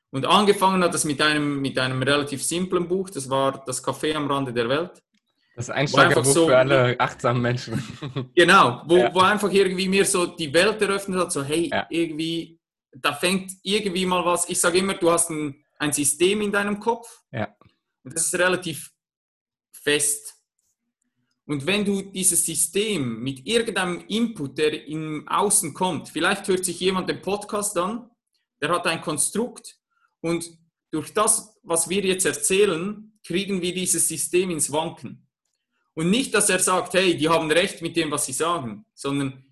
[0.10, 3.10] Und angefangen hat es mit einem, mit einem relativ simplen Buch.
[3.12, 5.02] Das war Das Café am Rande der Welt.
[5.56, 7.82] Das Einsteigerbuch so, für alle achtsamen Menschen.
[8.36, 9.14] Genau, wo, ja.
[9.14, 11.86] wo einfach irgendwie mir so die Welt eröffnet hat, so hey, ja.
[11.92, 12.60] irgendwie,
[12.92, 14.50] da fängt irgendwie mal was.
[14.50, 17.08] Ich sage immer, du hast ein, ein System in deinem Kopf.
[17.32, 17.56] Ja.
[18.04, 18.92] Und das ist relativ
[19.72, 20.33] fest.
[21.46, 26.80] Und wenn du dieses System mit irgendeinem Input, der im Außen kommt, vielleicht hört sich
[26.80, 28.10] jemand den Podcast an,
[28.62, 29.78] der hat ein Konstrukt
[30.22, 30.50] und
[30.92, 35.28] durch das, was wir jetzt erzählen, kriegen wir dieses System ins Wanken.
[35.96, 39.44] Und nicht, dass er sagt, hey, die haben recht mit dem, was sie sagen, sondern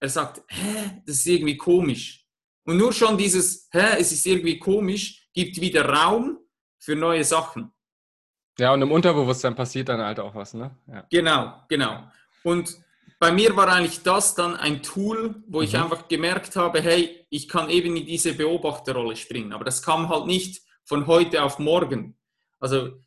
[0.00, 2.26] er sagt, hä, das ist irgendwie komisch.
[2.64, 6.38] Und nur schon dieses, hä, es ist irgendwie komisch, gibt wieder Raum
[6.78, 7.72] für neue Sachen.
[8.58, 10.76] Ja, und im Unterbewusstsein passiert dann halt auch was, ne?
[10.88, 11.06] Ja.
[11.10, 12.10] Genau, genau.
[12.42, 12.76] Und
[13.20, 15.82] bei mir war eigentlich das dann ein Tool, wo ich mhm.
[15.82, 19.52] einfach gemerkt habe, hey, ich kann eben in diese Beobachterrolle springen.
[19.52, 22.16] Aber das kam halt nicht von heute auf morgen.
[22.58, 22.98] Also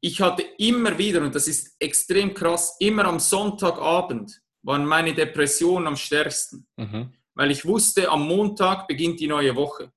[0.00, 5.86] ich hatte immer wieder, und das ist extrem krass, immer am Sonntagabend waren meine Depressionen
[5.86, 6.66] am stärksten.
[6.76, 7.12] Mhm.
[7.34, 9.92] Weil ich wusste, am Montag beginnt die neue Woche.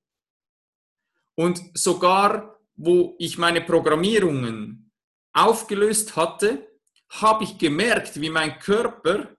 [1.34, 4.75] Und sogar wo ich meine Programmierungen
[5.36, 6.66] aufgelöst hatte,
[7.10, 9.36] habe ich gemerkt, wie mein Körper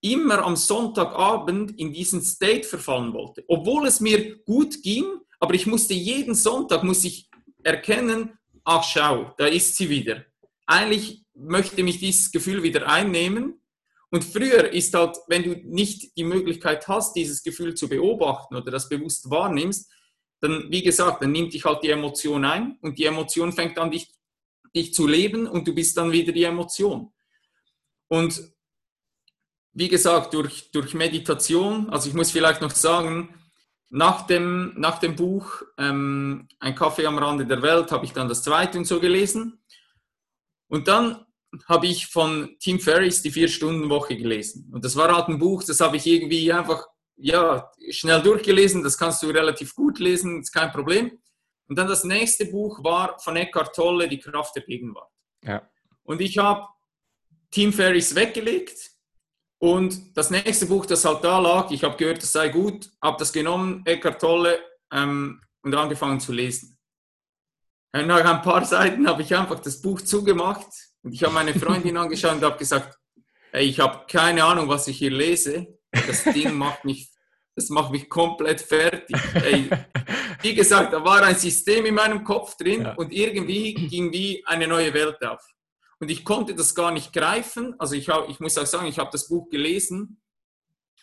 [0.00, 3.44] immer am Sonntagabend in diesen State verfallen wollte.
[3.48, 5.04] Obwohl es mir gut ging,
[5.40, 7.28] aber ich musste jeden Sonntag muss ich
[7.62, 10.24] erkennen, ach schau, da ist sie wieder.
[10.66, 13.60] Eigentlich möchte mich dieses Gefühl wieder einnehmen.
[14.10, 18.70] Und früher ist halt, wenn du nicht die Möglichkeit hast, dieses Gefühl zu beobachten oder
[18.70, 19.90] das bewusst wahrnimmst,
[20.40, 23.90] dann, wie gesagt, dann nimmt dich halt die Emotion ein und die Emotion fängt an,
[23.90, 24.08] dich,
[24.74, 27.12] dich zu leben und du bist dann wieder die Emotion.
[28.08, 28.40] Und
[29.72, 33.34] wie gesagt, durch, durch Meditation, also ich muss vielleicht noch sagen,
[33.90, 38.28] nach dem, nach dem Buch ähm, Ein Kaffee am Rande der Welt habe ich dann
[38.28, 39.62] das zweite und so gelesen.
[40.68, 41.24] Und dann
[41.66, 44.70] habe ich von Tim Ferriss die Vier-Stunden-Woche gelesen.
[44.72, 48.98] Und das war halt ein Buch, das habe ich irgendwie einfach ja, schnell durchgelesen, das
[48.98, 51.18] kannst du relativ gut lesen, ist kein Problem.
[51.68, 55.10] Und dann das nächste Buch war von Eckhart Tolle, Die Kraft der Gegenwart.
[55.44, 55.68] Ja.
[56.02, 56.66] Und ich habe
[57.50, 58.90] Tim Ferriss weggelegt
[59.58, 63.16] und das nächste Buch, das halt da lag, ich habe gehört, das sei gut, habe
[63.18, 64.58] das genommen, Eckhart Tolle,
[64.92, 66.78] ähm, und angefangen zu lesen.
[67.92, 70.68] Und nach ein paar Seiten habe ich einfach das Buch zugemacht
[71.02, 72.98] und ich habe meine Freundin angeschaut und habe gesagt,
[73.50, 77.10] hey, ich habe keine Ahnung, was ich hier lese, das Ding macht mich,
[77.58, 79.16] das macht mich komplett fertig.
[79.34, 79.68] Ey,
[80.42, 82.94] wie gesagt, da war ein System in meinem Kopf drin ja.
[82.94, 85.44] und irgendwie ging wie eine neue Welt auf.
[85.98, 87.74] Und ich konnte das gar nicht greifen.
[87.80, 90.22] Also ich, hab, ich muss auch sagen, ich habe das Buch gelesen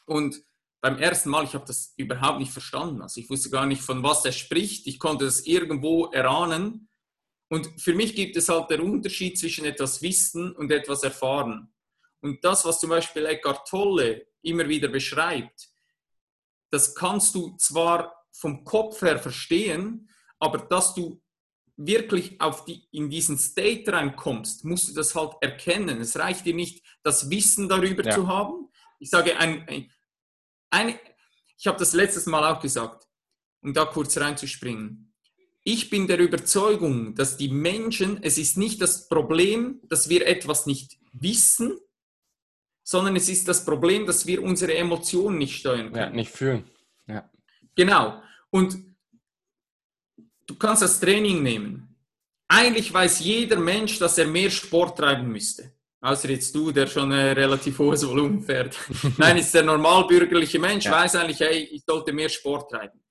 [0.05, 0.41] und
[0.79, 3.01] beim ersten Mal, ich habe das überhaupt nicht verstanden.
[3.01, 4.87] Also ich wusste gar nicht, von was er spricht.
[4.87, 6.87] Ich konnte das irgendwo erahnen.
[7.49, 11.73] Und für mich gibt es halt den Unterschied zwischen etwas wissen und etwas erfahren.
[12.21, 15.69] Und das, was zum Beispiel Eckhart Tolle immer wieder beschreibt,
[16.71, 20.09] das kannst du zwar vom Kopf her verstehen,
[20.39, 21.21] aber dass du
[21.77, 25.99] wirklich auf die, in diesen State reinkommst, musst du das halt erkennen.
[26.01, 28.11] Es reicht dir nicht, das Wissen darüber ja.
[28.11, 28.69] zu haben.
[28.99, 29.91] Ich sage, ein, ein,
[30.69, 30.99] ein
[31.57, 33.07] ich habe das letztes Mal auch gesagt,
[33.61, 35.13] um da kurz reinzuspringen.
[35.63, 40.65] Ich bin der Überzeugung, dass die Menschen, es ist nicht das Problem, dass wir etwas
[40.67, 41.77] nicht wissen,
[42.85, 45.95] sondern es ist das Problem, dass wir unsere Emotionen nicht steuern können.
[45.95, 46.69] Ja, nicht fühlen.
[47.07, 47.29] Ja.
[47.75, 48.21] Genau.
[48.51, 48.77] Und
[50.45, 51.97] du kannst das Training nehmen.
[52.47, 55.73] Eigentlich weiß jeder Mensch, dass er mehr Sport treiben müsste.
[55.99, 58.77] Außer jetzt du, der schon ein relativ hohes Volumen fährt.
[59.17, 60.91] Nein, ist der normalbürgerliche Mensch, ja.
[60.91, 63.03] weiß eigentlich, hey, ich sollte mehr Sport treiben.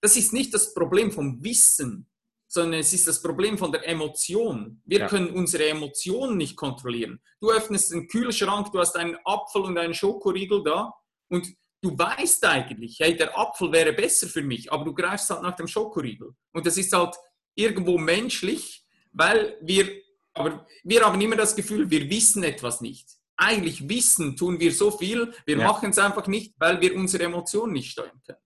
[0.00, 2.10] Das ist nicht das Problem vom Wissen,
[2.56, 4.80] sondern es ist das Problem von der Emotion.
[4.84, 5.06] Wir ja.
[5.06, 7.20] können unsere Emotionen nicht kontrollieren.
[7.40, 10.92] Du öffnest den Kühlschrank, du hast einen Apfel und einen Schokoriegel da
[11.28, 11.46] und
[11.82, 15.54] du weißt eigentlich, hey, der Apfel wäre besser für mich, aber du greifst halt nach
[15.54, 16.34] dem Schokoriegel.
[16.52, 17.14] Und das ist halt
[17.54, 20.02] irgendwo menschlich, weil wir,
[20.32, 23.08] aber wir haben immer das Gefühl, wir wissen etwas nicht.
[23.36, 25.66] Eigentlich wissen tun wir so viel, wir ja.
[25.66, 28.38] machen es einfach nicht, weil wir unsere Emotionen nicht steuern können.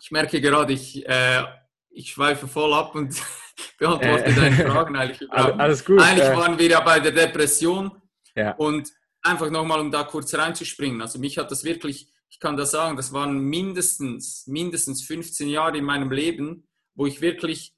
[0.00, 1.44] Ich merke gerade, ich, äh,
[1.90, 3.20] ich schweife voll ab und
[3.78, 5.30] beantworte äh, deine Fragen eigentlich.
[5.32, 6.00] Alles gut.
[6.00, 6.36] Eigentlich äh.
[6.36, 7.90] waren wir ja bei der Depression
[8.34, 8.52] ja.
[8.52, 8.90] und
[9.22, 11.02] einfach nochmal, um da kurz reinzuspringen.
[11.02, 15.78] Also mich hat das wirklich, ich kann das sagen, das waren mindestens, mindestens 15 Jahre
[15.78, 17.74] in meinem Leben, wo ich wirklich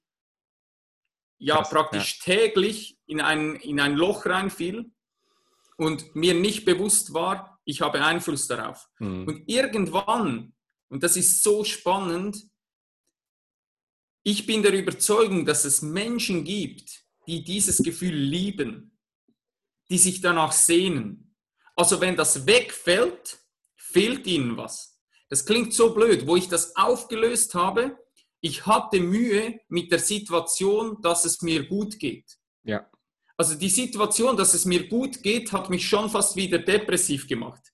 [1.39, 2.35] ja das, praktisch ja.
[2.35, 4.93] täglich in ein, in ein Loch reinfiel
[5.77, 8.89] und mir nicht bewusst war, ich habe Einfluss darauf.
[8.99, 9.27] Mhm.
[9.27, 10.53] Und irgendwann,
[10.89, 12.52] und das ist so spannend,
[14.23, 18.99] ich bin der Überzeugung, dass es Menschen gibt, die dieses Gefühl lieben,
[19.91, 21.37] die sich danach sehnen.
[21.77, 23.39] Also wenn das wegfällt,
[23.77, 25.01] fehlt ihnen was.
[25.29, 26.27] Das klingt so blöd.
[26.27, 27.99] Wo ich das aufgelöst habe,
[28.41, 32.39] ich hatte Mühe mit der Situation, dass es mir gut geht.
[32.65, 32.89] Ja.
[33.37, 37.73] Also die Situation, dass es mir gut geht, hat mich schon fast wieder depressiv gemacht.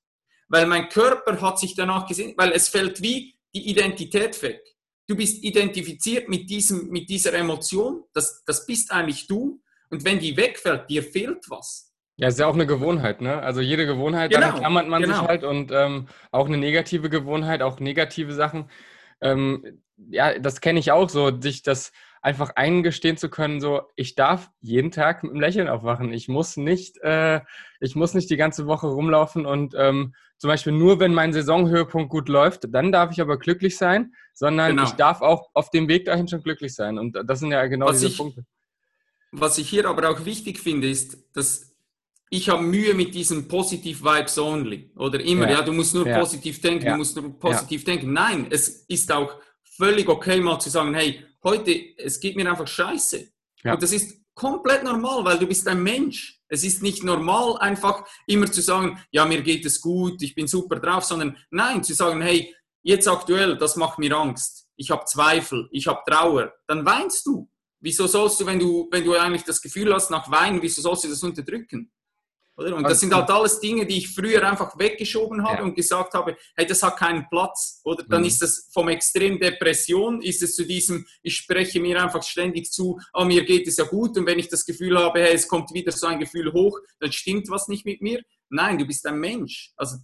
[0.49, 4.62] Weil mein Körper hat sich danach gesehen, weil es fällt wie die Identität weg.
[5.09, 9.61] Du bist identifiziert mit, diesem, mit dieser Emotion, das, das bist eigentlich du.
[9.90, 11.94] Und wenn die wegfällt, dir fehlt was.
[12.16, 13.40] Ja, ist ja auch eine Gewohnheit, ne?
[13.40, 15.20] Also jede Gewohnheit, genau, daran klammert man genau.
[15.20, 18.70] sich halt und ähm, auch eine negative Gewohnheit, auch negative Sachen.
[19.20, 21.92] Ähm, ja, das kenne ich auch so, sich das
[22.22, 26.12] einfach eingestehen zu können, so ich darf jeden Tag mit einem Lächeln aufwachen.
[26.12, 27.40] Ich muss nicht, äh,
[27.80, 32.10] ich muss nicht die ganze Woche rumlaufen und ähm, zum Beispiel nur, wenn mein Saisonhöhepunkt
[32.10, 34.84] gut läuft, dann darf ich aber glücklich sein, sondern genau.
[34.84, 36.96] ich darf auch auf dem Weg dahin schon glücklich sein.
[36.96, 38.44] Und das sind ja genau was diese ich, Punkte.
[39.32, 41.74] Was ich hier aber auch wichtig finde, ist, dass
[42.30, 44.90] ich habe Mühe mit diesem positiv Vibes only.
[44.96, 46.18] Oder immer, ja, ja du musst nur ja.
[46.18, 46.92] positiv denken, ja.
[46.92, 48.12] du musst nur positiv denken.
[48.12, 52.66] Nein, es ist auch völlig okay, mal zu sagen, hey, heute, es geht mir einfach
[52.66, 53.28] scheiße.
[53.74, 56.40] Und das ist komplett normal, weil du bist ein Mensch.
[56.49, 60.46] Es ist nicht normal, einfach immer zu sagen, ja, mir geht es gut, ich bin
[60.46, 64.66] super drauf, sondern nein, zu sagen, hey, jetzt aktuell, das macht mir Angst.
[64.76, 66.53] Ich habe Zweifel, ich habe Trauer.
[66.66, 67.51] Dann weinst du.
[67.80, 71.05] Wieso sollst du, wenn du, wenn du eigentlich das Gefühl hast nach Weinen, wieso sollst
[71.05, 71.92] du das unterdrücken?
[72.59, 72.74] Oder?
[72.74, 75.62] Und das sind halt alles Dinge, die ich früher einfach weggeschoben habe ja.
[75.62, 77.80] und gesagt habe, hey, das hat keinen Platz.
[77.84, 78.26] Oder dann mhm.
[78.26, 82.98] ist das vom Extrem Depression, ist es zu diesem, ich spreche mir einfach ständig zu,
[83.14, 85.72] oh, mir geht es ja gut und wenn ich das Gefühl habe, hey, es kommt
[85.72, 88.22] wieder so ein Gefühl hoch, dann stimmt was nicht mit mir.
[88.48, 89.72] Nein, du bist ein Mensch.
[89.76, 89.98] Also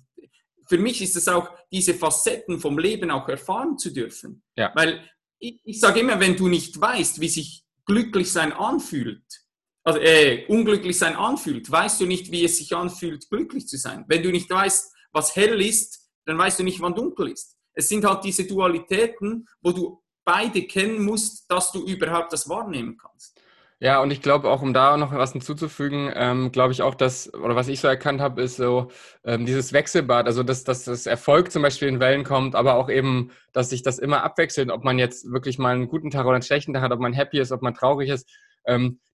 [0.69, 4.45] für mich ist es auch, diese Facetten vom Leben auch erfahren zu dürfen.
[4.57, 4.71] Ja.
[4.77, 5.05] Weil
[5.41, 9.44] ich, ich sage immer, wenn du nicht weißt, wie sich glücklich sein anfühlt,
[9.85, 14.05] also äh, unglücklich sein anfühlt, weißt du nicht, wie es sich anfühlt, glücklich zu sein.
[14.09, 17.57] Wenn du nicht weißt, was hell ist, dann weißt du nicht, wann dunkel ist.
[17.75, 22.97] Es sind halt diese Dualitäten, wo du beide kennen musst, dass du überhaupt das wahrnehmen
[22.97, 23.39] kannst.
[23.81, 27.35] Ja, und ich glaube auch, um da noch was hinzuzufügen, ähm, glaube ich auch, dass,
[27.35, 28.91] oder was ich so erkannt habe, ist so
[29.25, 32.89] ähm, dieses Wechselbad, also dass, dass das Erfolg zum Beispiel in Wellen kommt, aber auch
[32.89, 36.37] eben, dass sich das immer abwechselt, ob man jetzt wirklich mal einen guten Tag oder
[36.37, 38.31] einen schlechten Tag hat, ob man happy ist, ob man traurig ist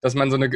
[0.01, 0.51] dass man so eine,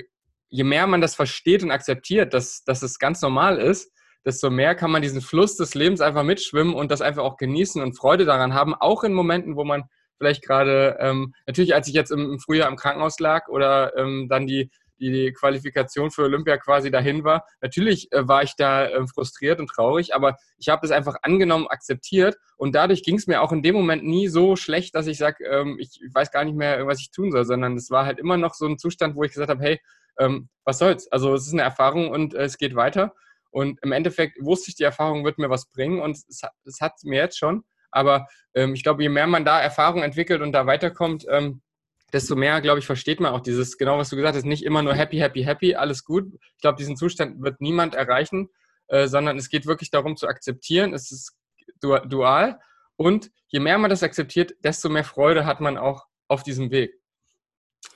[0.48, 3.92] je mehr man das versteht und akzeptiert, dass, dass es ganz normal ist,
[4.24, 7.82] desto mehr kann man diesen Fluss des Lebens einfach mitschwimmen und das einfach auch genießen
[7.82, 9.84] und Freude daran haben, auch in Momenten, wo man
[10.18, 14.28] vielleicht gerade, ähm, natürlich als ich jetzt im, im, Frühjahr im Krankenhaus lag oder ähm,
[14.28, 17.46] dann die, die Qualifikation für Olympia quasi dahin war.
[17.60, 21.66] Natürlich äh, war ich da äh, frustriert und traurig, aber ich habe es einfach angenommen,
[21.68, 25.18] akzeptiert und dadurch ging es mir auch in dem Moment nie so schlecht, dass ich
[25.18, 28.18] sage, ähm, ich weiß gar nicht mehr, was ich tun soll, sondern es war halt
[28.18, 29.80] immer noch so ein Zustand, wo ich gesagt habe, hey,
[30.18, 31.10] ähm, was soll's?
[31.10, 33.14] Also es ist eine Erfahrung und äh, es geht weiter.
[33.50, 36.94] Und im Endeffekt wusste ich, die Erfahrung wird mir was bringen und es, es hat
[37.04, 37.64] mir jetzt schon.
[37.92, 41.62] Aber ähm, ich glaube, je mehr man da Erfahrung entwickelt und da weiterkommt, ähm,
[42.14, 44.82] desto mehr, glaube ich, versteht man auch dieses, genau was du gesagt hast, nicht immer
[44.82, 46.32] nur happy, happy, happy, alles gut.
[46.32, 48.48] Ich glaube, diesen Zustand wird niemand erreichen,
[48.86, 51.36] äh, sondern es geht wirklich darum zu akzeptieren, es ist
[51.80, 52.60] dual
[52.96, 56.94] und je mehr man das akzeptiert, desto mehr Freude hat man auch auf diesem Weg.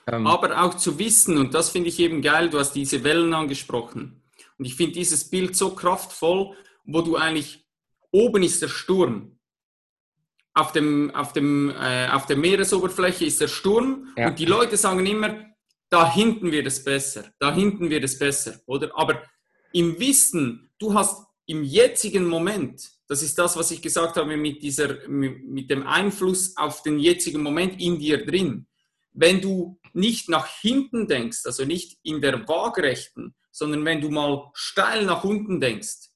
[0.05, 3.33] Ähm, Aber auch zu wissen, und das finde ich eben geil, du hast diese Wellen
[3.33, 4.21] angesprochen.
[4.57, 7.65] Und ich finde dieses Bild so kraftvoll, wo du eigentlich
[8.11, 9.38] oben ist der Sturm.
[10.53, 14.27] Auf, dem, auf, dem, äh, auf der Meeresoberfläche ist der Sturm ja.
[14.27, 15.45] und die Leute sagen immer,
[15.89, 18.91] da hinten wird es besser, da hinten wird es besser, oder?
[18.95, 19.23] Aber
[19.73, 24.61] im Wissen, du hast im jetzigen Moment, das ist das, was ich gesagt habe mit,
[24.61, 28.67] dieser, mit dem Einfluss auf den jetzigen Moment in dir drin.
[29.11, 34.51] Wenn du nicht nach hinten denkst, also nicht in der Waagrechten, sondern wenn du mal
[34.53, 36.09] steil nach unten denkst,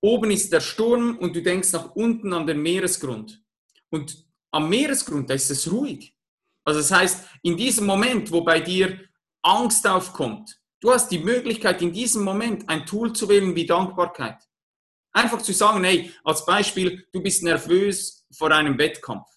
[0.00, 3.43] oben ist der Sturm und du denkst nach unten an den Meeresgrund.
[3.90, 6.16] Und am Meeresgrund, da ist es ruhig.
[6.64, 8.98] Also das heißt, in diesem Moment, wo bei dir
[9.42, 14.42] Angst aufkommt, du hast die Möglichkeit, in diesem Moment ein Tool zu wählen wie Dankbarkeit.
[15.12, 19.28] Einfach zu sagen, hey, als Beispiel, du bist nervös vor einem Wettkampf.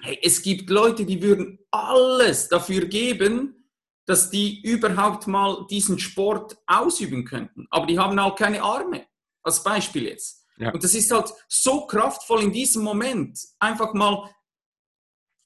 [0.00, 3.70] Hey, es gibt Leute, die würden alles dafür geben,
[4.06, 7.66] dass die überhaupt mal diesen Sport ausüben könnten.
[7.70, 9.06] Aber die haben auch keine Arme.
[9.42, 10.45] Als Beispiel jetzt.
[10.58, 10.72] Ja.
[10.72, 14.30] Und das ist halt so kraftvoll in diesem Moment, einfach mal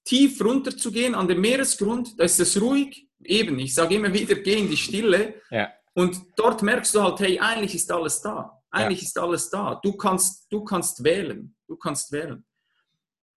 [0.04, 4.58] tief runterzugehen an den Meeresgrund, da ist es ruhig, eben, ich sage immer wieder, geh
[4.58, 5.40] in die Stille.
[5.50, 5.72] Ja.
[5.94, 8.62] Und dort merkst du halt, hey, eigentlich ist alles da.
[8.70, 9.06] Eigentlich ja.
[9.06, 9.80] ist alles da.
[9.82, 11.54] Du kannst, du kannst wählen.
[11.66, 12.44] Du kannst wählen.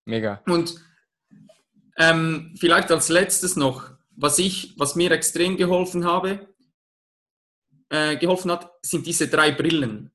[0.06, 0.42] Mega.
[0.46, 0.76] Und
[1.98, 6.48] ähm, vielleicht als letztes noch, was ich, was mir extrem geholfen habe,
[7.90, 10.13] äh, geholfen hat, sind diese drei Brillen.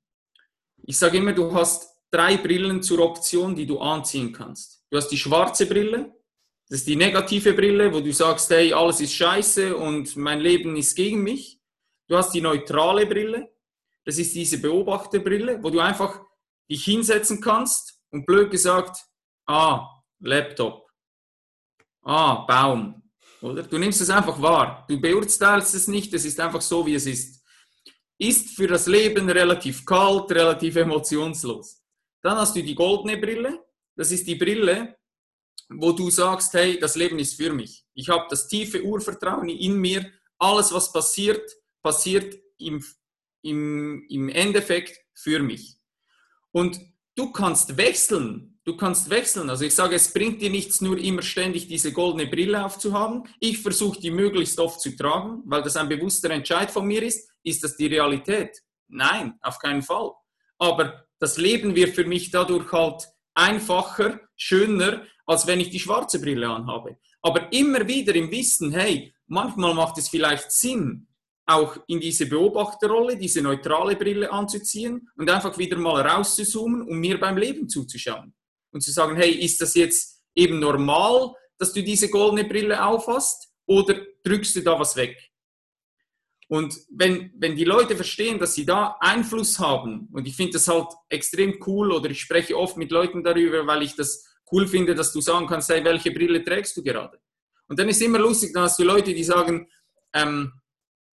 [0.88, 4.86] Ich sage immer, du hast drei Brillen zur Option, die du anziehen kannst.
[4.88, 6.14] Du hast die schwarze Brille,
[6.66, 10.76] das ist die negative Brille, wo du sagst, hey, alles ist scheiße und mein Leben
[10.76, 11.60] ist gegen mich.
[12.08, 13.52] Du hast die neutrale Brille,
[14.06, 16.22] das ist diese Beobachterbrille, wo du einfach
[16.70, 19.04] dich hinsetzen kannst und blöd gesagt,
[19.46, 19.86] ah,
[20.20, 20.88] Laptop,
[22.02, 23.02] ah, Baum,
[23.42, 23.62] oder?
[23.62, 24.86] Du nimmst es einfach wahr.
[24.88, 27.37] Du beurteilst es nicht, es ist einfach so, wie es ist.
[28.18, 31.82] Ist für das Leben relativ kalt, relativ emotionslos.
[32.22, 33.64] Dann hast du die goldene Brille.
[33.96, 34.96] Das ist die Brille,
[35.68, 37.84] wo du sagst, hey, das Leben ist für mich.
[37.94, 40.10] Ich habe das tiefe Urvertrauen in mir.
[40.38, 41.48] Alles, was passiert,
[41.82, 42.82] passiert im
[43.42, 45.76] im, im Endeffekt für mich.
[46.52, 46.80] Und
[47.14, 48.58] du kannst wechseln.
[48.64, 49.48] Du kannst wechseln.
[49.48, 53.24] Also ich sage, es bringt dir nichts, nur immer ständig diese goldene Brille aufzuhaben.
[53.40, 57.27] Ich versuche die möglichst oft zu tragen, weil das ein bewusster Entscheid von mir ist.
[57.42, 58.56] Ist das die Realität?
[58.88, 60.12] Nein, auf keinen Fall.
[60.58, 66.20] Aber das Leben wird für mich dadurch halt einfacher, schöner, als wenn ich die schwarze
[66.20, 66.98] Brille anhabe.
[67.22, 71.08] Aber immer wieder im Wissen, hey, manchmal macht es vielleicht Sinn,
[71.46, 77.18] auch in diese Beobachterrolle, diese neutrale Brille anzuziehen und einfach wieder mal rauszuzoomen, um mir
[77.18, 78.34] beim Leben zuzuschauen.
[78.70, 83.50] Und zu sagen, hey, ist das jetzt eben normal, dass du diese goldene Brille aufhast
[83.66, 85.27] oder drückst du da was weg?
[86.48, 90.66] Und wenn, wenn die Leute verstehen, dass sie da Einfluss haben, und ich finde das
[90.66, 94.94] halt extrem cool, oder ich spreche oft mit Leuten darüber, weil ich das cool finde,
[94.94, 97.18] dass du sagen kannst, hey, welche Brille trägst du gerade?
[97.68, 99.68] Und dann ist immer lustig, dann hast du Leute, die sagen,
[100.14, 100.52] ähm,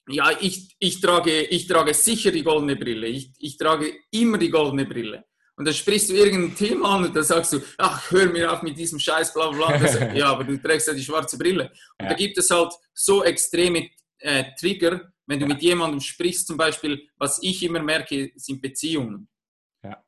[0.09, 3.09] ja, ich, ich, trage, ich trage sicher die goldene Brille.
[3.09, 5.25] Ich, ich trage immer die goldene Brille.
[5.57, 8.63] Und dann sprichst du irgendein Thema an und dann sagst du, ach, hör mir auf
[8.63, 10.13] mit diesem Scheiß, bla bla bla.
[10.15, 11.71] ja, aber du trägst ja die schwarze Brille.
[11.99, 12.09] Und ja.
[12.09, 15.53] da gibt es halt so extreme äh, Trigger, wenn du ja.
[15.53, 19.29] mit jemandem sprichst, zum Beispiel, was ich immer merke, sind Beziehungen.
[19.83, 20.03] Ja.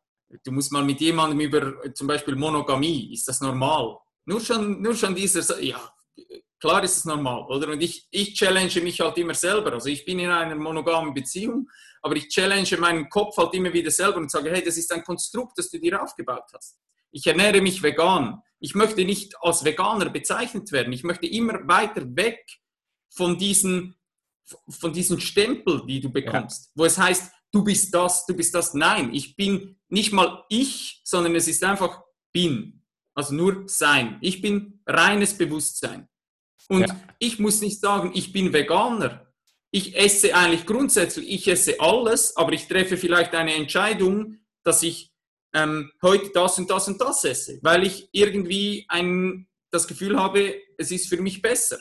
[0.44, 3.98] Du musst mal mit jemandem über zum Beispiel Monogamie, ist das normal?
[4.24, 5.80] Nur schon, nur schon dieser, ja,
[6.58, 7.68] Klar ist es normal, oder?
[7.72, 9.74] Und ich, ich challenge mich halt immer selber.
[9.74, 11.68] Also ich bin in einer monogamen Beziehung,
[12.00, 15.04] aber ich challenge meinen Kopf halt immer wieder selber und sage, hey, das ist ein
[15.04, 16.78] Konstrukt, das du dir aufgebaut hast.
[17.10, 18.40] Ich ernähre mich vegan.
[18.58, 20.94] Ich möchte nicht als Veganer bezeichnet werden.
[20.94, 22.42] Ich möchte immer weiter weg
[23.10, 23.95] von diesen,
[24.68, 26.70] von diesen Stempel, die du bekommst, ja.
[26.74, 28.74] wo es heißt, du bist das, du bist das.
[28.74, 32.84] Nein, ich bin nicht mal ich, sondern es ist einfach bin.
[33.14, 34.18] Also nur sein.
[34.20, 36.08] Ich bin reines Bewusstsein.
[36.68, 37.00] Und ja.
[37.18, 39.32] ich muss nicht sagen, ich bin Veganer.
[39.70, 45.12] Ich esse eigentlich grundsätzlich, ich esse alles, aber ich treffe vielleicht eine Entscheidung, dass ich
[45.54, 50.54] ähm, heute das und das und das esse, weil ich irgendwie ein, das Gefühl habe,
[50.78, 51.78] es ist für mich besser.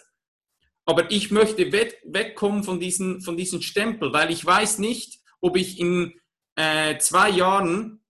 [0.86, 5.58] Aber ich möchte weg, wegkommen von diesen, von diesen Stempel, weil ich weiß nicht, ob
[5.58, 6.20] ich in
[6.56, 8.04] äh, zwei Jahren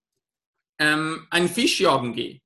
[0.79, 2.41] ähm, einen Fisch jagen gehe.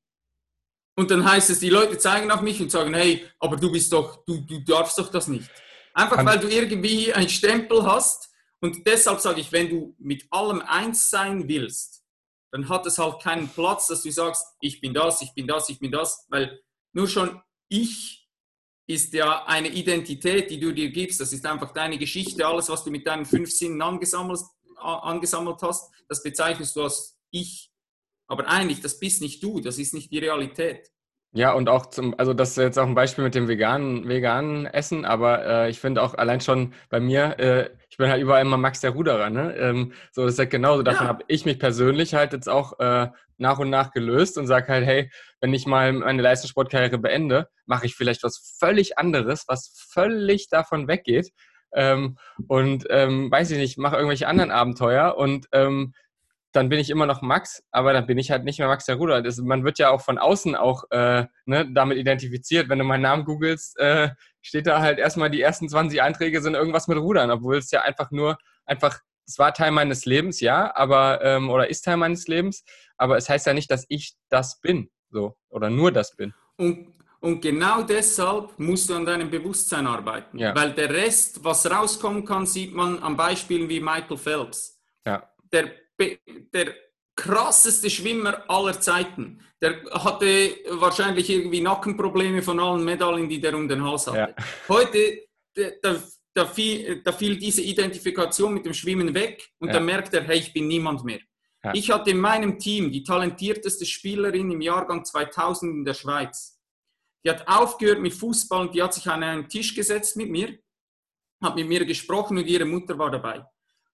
[0.96, 3.92] Und dann heißt es, die Leute zeigen auf mich und sagen, hey, aber du bist
[3.94, 5.50] doch, du, du darfst doch das nicht.
[5.94, 8.30] Einfach weil du irgendwie einen Stempel hast.
[8.62, 12.04] Und deshalb sage ich, wenn du mit allem eins sein willst,
[12.52, 15.70] dann hat es halt keinen Platz, dass du sagst, ich bin das, ich bin das,
[15.70, 16.62] ich bin das, weil
[16.94, 18.19] nur schon ich
[18.90, 21.22] ist ja eine Identität, die du dir gibst.
[21.22, 24.42] Das ist einfach deine Geschichte, alles, was du mit deinen fünf Sinnen angesammelt,
[24.78, 27.72] angesammelt hast, das bezeichnest du als ich.
[28.28, 30.90] Aber eigentlich, das bist nicht du, das ist nicht die Realität.
[31.32, 34.66] Ja, und auch zum, also das ist jetzt auch ein Beispiel mit dem veganen, veganen
[34.66, 38.42] Essen, aber äh, ich finde auch allein schon bei mir, äh, ich bin halt überall
[38.42, 39.56] immer Max der Ruderer, ne?
[39.56, 40.82] Ähm, so, das ist halt genauso.
[40.82, 41.08] Davon ja.
[41.08, 44.86] habe ich mich persönlich halt jetzt auch äh, nach und nach gelöst und sage halt,
[44.86, 50.50] hey, wenn ich mal meine Leistungssportkarriere beende, mache ich vielleicht was völlig anderes, was völlig
[50.50, 51.32] davon weggeht.
[51.74, 52.18] Ähm,
[52.48, 55.94] und ähm, weiß ich nicht, mache irgendwelche anderen Abenteuer und ähm,
[56.52, 58.96] dann bin ich immer noch Max, aber dann bin ich halt nicht mehr Max der
[58.96, 59.22] Ruder.
[59.22, 62.70] Das, man wird ja auch von außen auch äh, ne, damit identifiziert.
[62.70, 64.10] Wenn du meinen Namen googelst, äh,
[64.42, 67.82] steht da halt erstmal die ersten 20 Einträge sind irgendwas mit Rudern, obwohl es ja
[67.82, 72.28] einfach nur, einfach, es war Teil meines Lebens, ja, aber, ähm, oder ist Teil meines
[72.28, 72.64] Lebens,
[72.98, 76.34] aber es heißt ja nicht, dass ich das bin, so, oder nur das bin.
[76.58, 80.56] Und, und genau deshalb musst du an deinem Bewusstsein arbeiten, ja.
[80.56, 84.82] weil der Rest, was rauskommen kann, sieht man an Beispielen wie Michael Phelps.
[85.06, 85.30] Ja.
[85.52, 85.70] Der
[86.00, 86.76] der
[87.16, 89.42] krasseste Schwimmer aller Zeiten.
[89.62, 94.34] Der hatte wahrscheinlich irgendwie Nackenprobleme von allen Medaillen, die der um den Hals hatte.
[94.38, 94.46] Ja.
[94.70, 95.28] Heute,
[95.82, 96.02] da,
[96.34, 99.74] da, fiel, da, fiel, diese Identifikation mit dem Schwimmen weg und ja.
[99.74, 101.20] dann merkt er, hey, ich bin niemand mehr.
[101.64, 101.74] Ja.
[101.74, 106.58] Ich hatte in meinem Team die talentierteste Spielerin im Jahrgang 2000 in der Schweiz.
[107.26, 110.58] Die hat aufgehört mit Fußball und die hat sich an einen Tisch gesetzt mit mir,
[111.44, 113.46] hat mit mir gesprochen und ihre Mutter war dabei.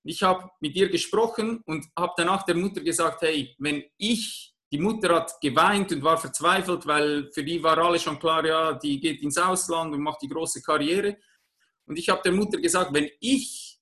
[0.08, 4.78] Ich habe mit ihr gesprochen und habe danach der Mutter gesagt, hey, wenn ich, die
[4.78, 9.00] Mutter hat geweint und war verzweifelt, weil für die war alles schon klar, ja, die
[9.00, 11.18] geht ins Ausland und macht die große Karriere.
[11.88, 13.80] Und ich habe der Mutter gesagt, wenn ich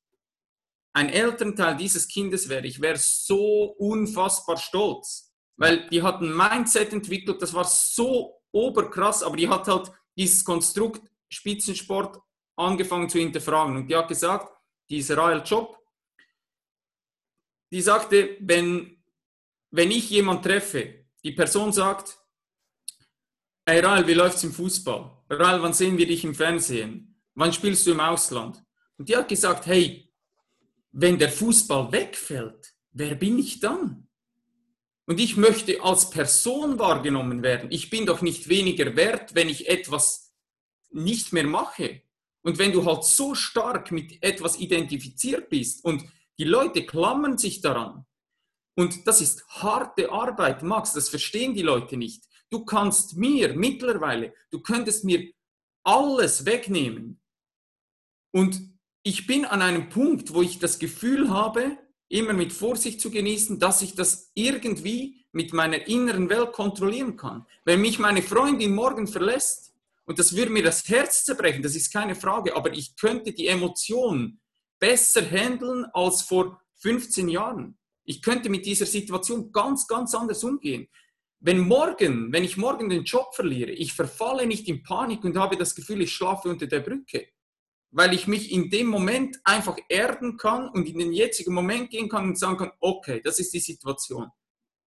[0.93, 6.93] ein Elternteil dieses Kindes wäre, ich wäre so unfassbar stolz, weil die hat ein Mindset
[6.93, 12.17] entwickelt, das war so oberkrass, aber die hat halt dieses Konstrukt Spitzensport
[12.55, 14.53] angefangen zu hinterfragen und die hat gesagt,
[14.89, 15.82] dieser Royal Job,
[17.73, 19.03] die sagte, wenn,
[19.71, 22.19] wenn ich jemanden treffe, die Person sagt,
[23.65, 25.23] hey Rael, wie läuft's im Fußball?
[25.31, 27.19] Rael, wann sehen wir dich im Fernsehen?
[27.33, 28.63] Wann spielst du im Ausland?
[28.99, 30.07] Und die hat gesagt, hey,
[30.91, 34.07] wenn der Fußball wegfällt, wer bin ich dann?
[35.07, 37.71] Und ich möchte als Person wahrgenommen werden.
[37.71, 40.35] Ich bin doch nicht weniger wert, wenn ich etwas
[40.91, 42.03] nicht mehr mache.
[42.43, 46.03] Und wenn du halt so stark mit etwas identifiziert bist und
[46.37, 48.05] die Leute klammern sich daran.
[48.75, 52.23] Und das ist harte Arbeit, Max, das verstehen die Leute nicht.
[52.49, 55.31] Du kannst mir mittlerweile, du könntest mir
[55.83, 57.21] alles wegnehmen.
[58.31, 58.59] Und
[59.03, 61.77] ich bin an einem Punkt, wo ich das Gefühl habe,
[62.09, 67.45] immer mit Vorsicht zu genießen, dass ich das irgendwie mit meiner inneren Welt kontrollieren kann.
[67.65, 69.73] Wenn mich meine Freundin morgen verlässt,
[70.05, 73.47] und das würde mir das Herz zerbrechen, das ist keine Frage, aber ich könnte die
[73.47, 74.39] Emotionen
[74.79, 77.77] besser handeln als vor 15 Jahren.
[78.03, 80.87] Ich könnte mit dieser Situation ganz, ganz anders umgehen.
[81.39, 85.57] Wenn morgen, wenn ich morgen den Job verliere, ich verfalle nicht in Panik und habe
[85.57, 87.27] das Gefühl, ich schlafe unter der Brücke,
[87.91, 92.09] weil ich mich in dem Moment einfach erden kann und in den jetzigen Moment gehen
[92.09, 94.29] kann und sagen kann, okay, das ist die Situation.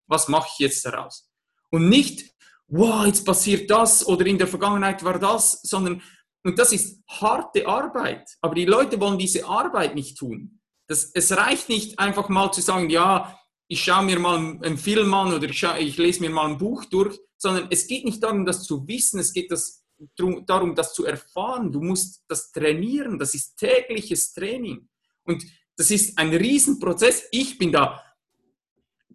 [0.07, 1.30] Was mache ich jetzt daraus?
[1.70, 2.34] Und nicht,
[2.68, 6.03] wow, jetzt passiert das oder in der Vergangenheit war das, sondern
[6.47, 8.36] und das ist harte Arbeit.
[8.40, 10.61] Aber die Leute wollen diese Arbeit nicht tun.
[10.86, 13.36] Das, es reicht nicht einfach mal zu sagen, ja,
[13.66, 16.59] ich schaue mir mal einen Film an oder ich, schaue, ich lese mir mal ein
[16.59, 19.84] Buch durch, sondern es geht nicht darum, das zu wissen, es geht das,
[20.16, 21.72] darum, das zu erfahren.
[21.72, 24.88] Du musst das trainieren, das ist tägliches Training.
[25.24, 25.44] Und
[25.76, 27.24] das ist ein Riesenprozess.
[27.32, 28.01] Ich bin da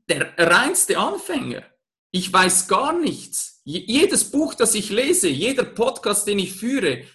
[0.10, 1.64] der reinste Anfänger.
[2.12, 3.62] Ich weiß gar nichts.
[3.64, 7.06] Jedes Buch, das ich lese, jeder Podcast, den ich führe,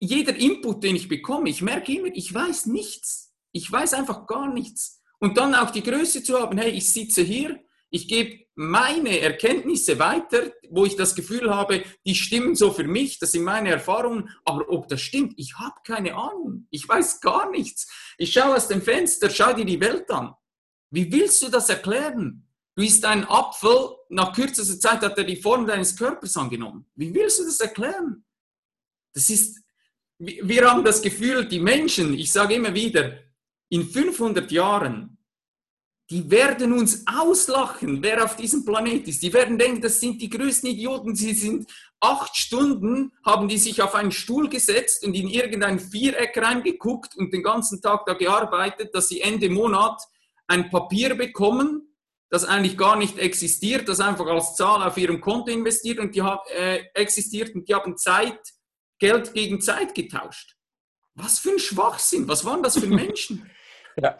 [0.00, 3.32] jeder Input, den ich bekomme, ich merke immer, ich weiß nichts.
[3.52, 5.02] Ich weiß einfach gar nichts.
[5.18, 9.98] Und dann auch die Größe zu haben, hey, ich sitze hier, ich gebe meine Erkenntnisse
[9.98, 14.30] weiter, wo ich das Gefühl habe, die stimmen so für mich, das sind meine Erfahrungen,
[14.44, 16.66] aber ob das stimmt, ich habe keine Ahnung.
[16.70, 17.90] Ich weiß gar nichts.
[18.16, 20.34] Ich schaue aus dem Fenster, schau dir die Welt an.
[20.90, 22.46] Wie willst du das erklären?
[22.76, 26.86] Du isst einen Apfel, nach kürzester Zeit hat er die Form deines Körpers angenommen.
[26.94, 28.24] Wie willst du das erklären?
[29.12, 29.60] Das ist
[30.20, 33.18] wir haben das Gefühl, die Menschen, ich sage immer wieder,
[33.70, 35.16] in 500 Jahren,
[36.10, 39.22] die werden uns auslachen, wer auf diesem Planet ist.
[39.22, 41.14] Die werden denken, das sind die größten Idioten.
[41.14, 46.36] Sie sind acht Stunden, haben die sich auf einen Stuhl gesetzt und in irgendein Viereck
[46.36, 50.02] reingeguckt und den ganzen Tag da gearbeitet, dass sie Ende Monat
[50.48, 51.94] ein Papier bekommen,
[52.28, 56.22] das eigentlich gar nicht existiert, das einfach als Zahl auf ihrem Konto investiert und die
[56.54, 58.40] äh, existiert und die haben Zeit,
[59.00, 60.54] Geld gegen Zeit getauscht.
[61.14, 63.50] Was für ein Schwachsinn, was waren das für Menschen?
[63.96, 64.16] Ja.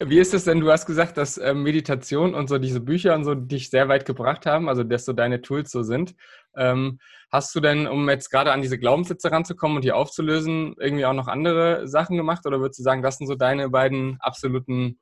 [0.00, 0.60] Wie ist es denn?
[0.60, 4.06] Du hast gesagt, dass ähm, Meditation und so diese Bücher und so dich sehr weit
[4.06, 6.14] gebracht haben, also dass so deine Tools so sind.
[6.56, 6.98] Ähm,
[7.30, 11.12] hast du denn, um jetzt gerade an diese Glaubenssätze ranzukommen und die aufzulösen, irgendwie auch
[11.12, 12.46] noch andere Sachen gemacht?
[12.46, 14.98] Oder würdest du sagen, das sind so deine beiden absoluten,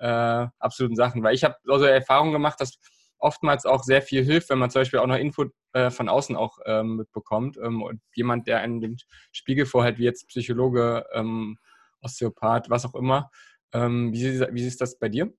[0.00, 1.22] äh, absoluten Sachen?
[1.22, 2.78] Weil ich habe also Erfahrungen gemacht, dass
[3.22, 6.36] oftmals auch sehr viel hilft, wenn man zum Beispiel auch noch Info äh, von außen
[6.36, 7.56] auch ähm, mitbekommt.
[7.62, 8.98] Ähm, und jemand, der einen den
[9.32, 11.58] Spiegel vorhält, wie jetzt Psychologe, ähm,
[12.00, 13.30] Osteopath, was auch immer.
[13.72, 15.32] Ähm, wie, wie ist das bei dir?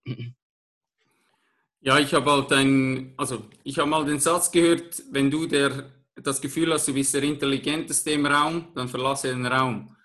[1.82, 5.92] Ja, ich habe halt ein, also ich habe mal den Satz gehört, wenn du der,
[6.16, 9.96] das Gefühl hast, du bist der Intelligenteste im Raum, dann verlasse den Raum.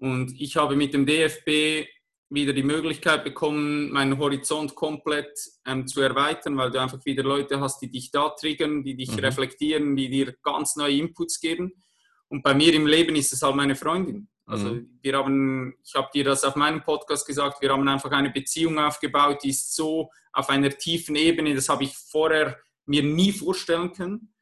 [0.00, 1.86] Und ich habe mit dem DFB
[2.30, 7.60] wieder die Möglichkeit bekommen, meinen Horizont komplett ähm, zu erweitern, weil du einfach wieder Leute
[7.60, 9.18] hast, die dich da triggern, die dich mhm.
[9.18, 11.82] reflektieren, die dir ganz neue Inputs geben.
[12.28, 14.28] Und bei mir im Leben ist es halt meine Freundin.
[14.46, 14.98] Also mhm.
[15.02, 18.78] wir haben, ich habe dir das auf meinem Podcast gesagt, wir haben einfach eine Beziehung
[18.78, 23.92] aufgebaut, die ist so auf einer tiefen Ebene, das habe ich vorher mir nie vorstellen
[23.92, 24.32] können.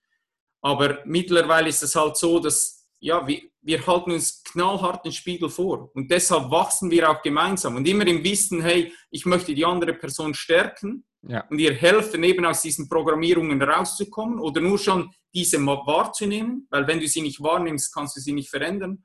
[0.61, 5.49] Aber mittlerweile ist es halt so, dass ja, wir, wir halten uns knallhart den Spiegel
[5.49, 9.65] vor und deshalb wachsen wir auch gemeinsam und immer im Wissen, hey, ich möchte die
[9.65, 11.45] andere Person stärken ja.
[11.49, 17.01] und ihr helfen, eben aus diesen Programmierungen rauszukommen oder nur schon diese wahrzunehmen, weil wenn
[17.01, 19.05] du sie nicht wahrnimmst, kannst du sie nicht verändern.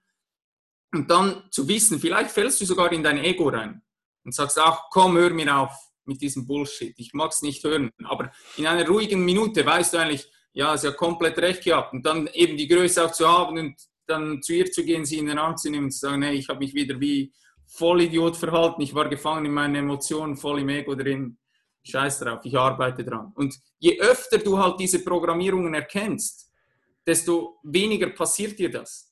[0.94, 3.82] Und dann zu wissen, vielleicht fällst du sogar in dein Ego rein
[4.24, 5.76] und sagst auch, komm, hör mir auf
[6.06, 6.94] mit diesem Bullshit.
[6.98, 7.92] Ich mag es nicht hören.
[8.04, 11.94] Aber in einer ruhigen Minute weißt du eigentlich, ja, sie hat komplett recht gehabt.
[11.94, 13.76] Und dann eben die Größe auch zu haben und
[14.06, 16.36] dann zu ihr zu gehen, sie in den Arm zu nehmen und zu sagen, hey,
[16.36, 17.34] ich habe mich wieder wie
[17.66, 18.82] Vollidiot verhalten.
[18.82, 21.38] Ich war gefangen in meinen Emotionen, voll im Ego drin.
[21.86, 23.34] Scheiß drauf, ich arbeite dran.
[23.36, 26.50] Und je öfter du halt diese Programmierungen erkennst,
[27.06, 29.12] desto weniger passiert dir das.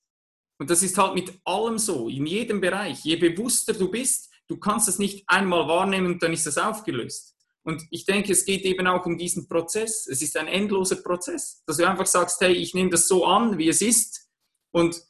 [0.58, 3.04] Und das ist halt mit allem so, in jedem Bereich.
[3.04, 7.31] Je bewusster du bist, du kannst es nicht einmal wahrnehmen und dann ist es aufgelöst.
[7.64, 10.08] Und ich denke, es geht eben auch um diesen Prozess.
[10.08, 13.58] Es ist ein endloser Prozess, dass du einfach sagst, hey, ich nehme das so an,
[13.58, 14.30] wie es ist.
[14.72, 15.02] Und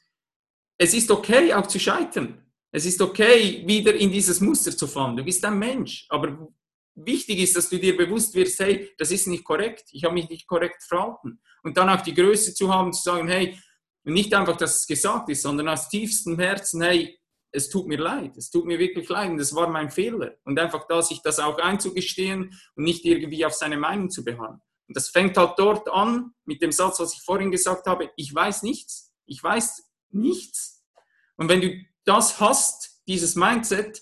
[0.78, 2.46] es ist okay, auch zu scheitern.
[2.72, 5.16] Es ist okay, wieder in dieses Muster zu fallen.
[5.16, 6.06] Du bist ein Mensch.
[6.10, 6.50] Aber
[6.96, 9.86] wichtig ist, dass du dir bewusst wirst, hey, das ist nicht korrekt.
[9.92, 11.40] Ich habe mich nicht korrekt verhalten.
[11.64, 13.58] Und dann auch die Größe zu haben, zu sagen, hey,
[14.04, 17.20] und nicht einfach, dass es gesagt ist, sondern aus tiefstem Herzen, hey,
[17.52, 20.36] es tut mir leid, es tut mir wirklich leid und das war mein Fehler.
[20.44, 24.62] Und einfach da sich das auch einzugestehen und nicht irgendwie auf seine Meinung zu beharren.
[24.88, 28.34] Und das fängt halt dort an mit dem Satz, was ich vorhin gesagt habe, ich
[28.34, 30.84] weiß nichts, ich weiß nichts.
[31.36, 31.74] Und wenn du
[32.06, 34.02] das hast, dieses Mindset,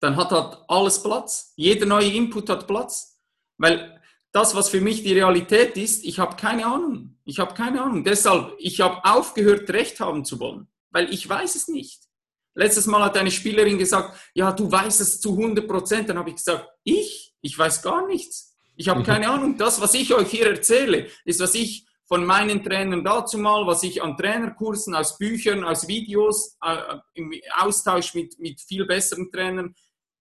[0.00, 1.52] dann hat halt alles Platz.
[1.56, 3.20] Jeder neue Input hat Platz.
[3.58, 4.00] Weil
[4.32, 7.18] das, was für mich die Realität ist, ich habe keine Ahnung.
[7.24, 8.04] Ich habe keine Ahnung.
[8.04, 12.09] Deshalb, ich habe aufgehört, Recht haben zu wollen, weil ich weiß es nicht.
[12.54, 16.08] Letztes Mal hat eine Spielerin gesagt, ja, du weißt es zu 100 Prozent.
[16.08, 17.34] Dann habe ich gesagt, ich?
[17.40, 18.56] Ich weiß gar nichts.
[18.76, 19.56] Ich habe keine Ahnung.
[19.56, 23.84] Das, was ich euch hier erzähle, ist, was ich von meinen Trainern dazu mal, was
[23.84, 29.74] ich an Trainerkursen, aus Büchern, aus Videos, äh, im Austausch mit, mit viel besseren Trainern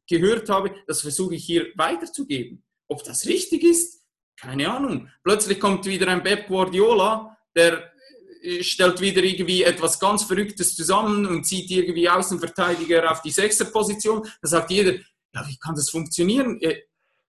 [0.07, 2.63] gehört habe, das versuche ich hier weiterzugeben.
[2.87, 4.03] Ob das richtig ist,
[4.39, 5.09] keine Ahnung.
[5.23, 7.88] Plötzlich kommt wieder ein Pep Guardiola, der
[8.61, 14.27] stellt wieder irgendwie etwas ganz Verrücktes zusammen und zieht irgendwie Außenverteidiger auf die Sechserposition.
[14.41, 14.93] Da sagt jeder,
[15.33, 16.59] ja, wie kann das funktionieren?
[16.61, 16.81] Äh,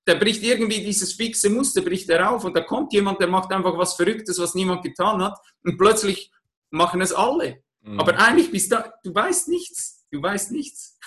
[0.06, 3.52] der bricht irgendwie dieses fixe Muster, bricht er auf und da kommt jemand, der macht
[3.52, 6.32] einfach was Verrücktes, was niemand getan hat und plötzlich
[6.70, 7.62] machen es alle.
[7.82, 8.00] Mhm.
[8.00, 10.06] Aber eigentlich bist du, du weißt nichts.
[10.10, 10.98] Du weißt nichts.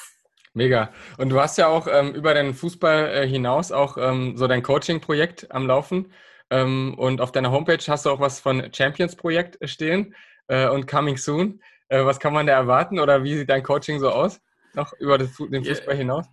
[0.53, 0.93] Mega.
[1.17, 4.61] Und du hast ja auch ähm, über den Fußball äh, hinaus auch ähm, so dein
[4.63, 6.13] Coaching-Projekt am Laufen.
[6.49, 10.15] Ähm, und auf deiner Homepage hast du auch was von Champions-Projekt stehen
[10.47, 11.61] äh, und Coming Soon.
[11.87, 14.39] Äh, was kann man da erwarten oder wie sieht dein Coaching so aus?
[14.73, 16.25] Noch über den Fußball hinaus?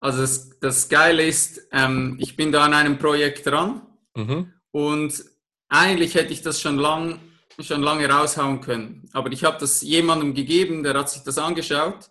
[0.00, 3.82] Also das, das Geile ist, ähm, ich bin da an einem Projekt dran
[4.16, 4.52] mhm.
[4.70, 5.24] und
[5.68, 7.20] eigentlich hätte ich das schon lang
[7.62, 9.08] schon lange raushauen können.
[9.12, 12.10] Aber ich habe das jemandem gegeben, der hat sich das angeschaut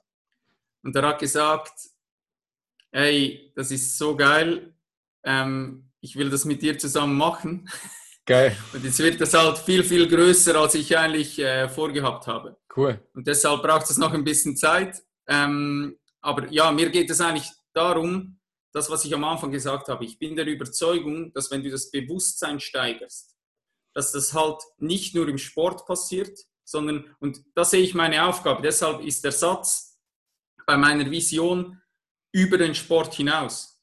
[0.84, 1.74] und er hat gesagt,
[2.92, 4.74] hey, das ist so geil,
[5.24, 7.70] ähm, ich will das mit dir zusammen machen.
[8.26, 8.56] Geil.
[8.74, 12.58] Und jetzt wird das halt viel, viel größer, als ich eigentlich äh, vorgehabt habe.
[12.76, 13.04] Cool.
[13.14, 15.02] Und deshalb braucht es noch ein bisschen Zeit.
[15.28, 18.40] Ähm, aber ja, mir geht es eigentlich darum,
[18.72, 20.06] das, was ich am Anfang gesagt habe.
[20.06, 23.36] Ich bin der Überzeugung, dass wenn du das Bewusstsein steigerst,
[23.94, 28.62] dass das halt nicht nur im Sport passiert, sondern, und da sehe ich meine Aufgabe.
[28.62, 29.98] Deshalb ist der Satz
[30.68, 31.82] bei meiner Vision
[32.32, 33.79] über den Sport hinaus.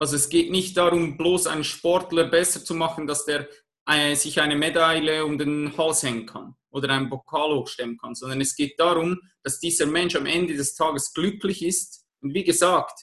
[0.00, 3.46] Also es geht nicht darum, bloß einen Sportler besser zu machen, dass der
[3.86, 8.40] äh, sich eine Medaille um den Hals hängen kann oder einen Pokal hochstemmen kann, sondern
[8.40, 12.06] es geht darum, dass dieser Mensch am Ende des Tages glücklich ist.
[12.22, 12.98] Und wie gesagt,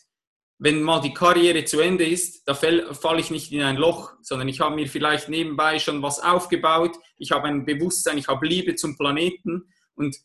[0.57, 4.47] wenn mal die Karriere zu Ende ist, da falle ich nicht in ein Loch, sondern
[4.47, 8.73] ich habe mir vielleicht nebenbei schon was aufgebaut, ich habe ein Bewusstsein, ich habe Liebe
[8.73, 10.17] zum Planeten und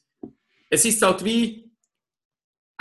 [0.70, 1.71] es ist halt wie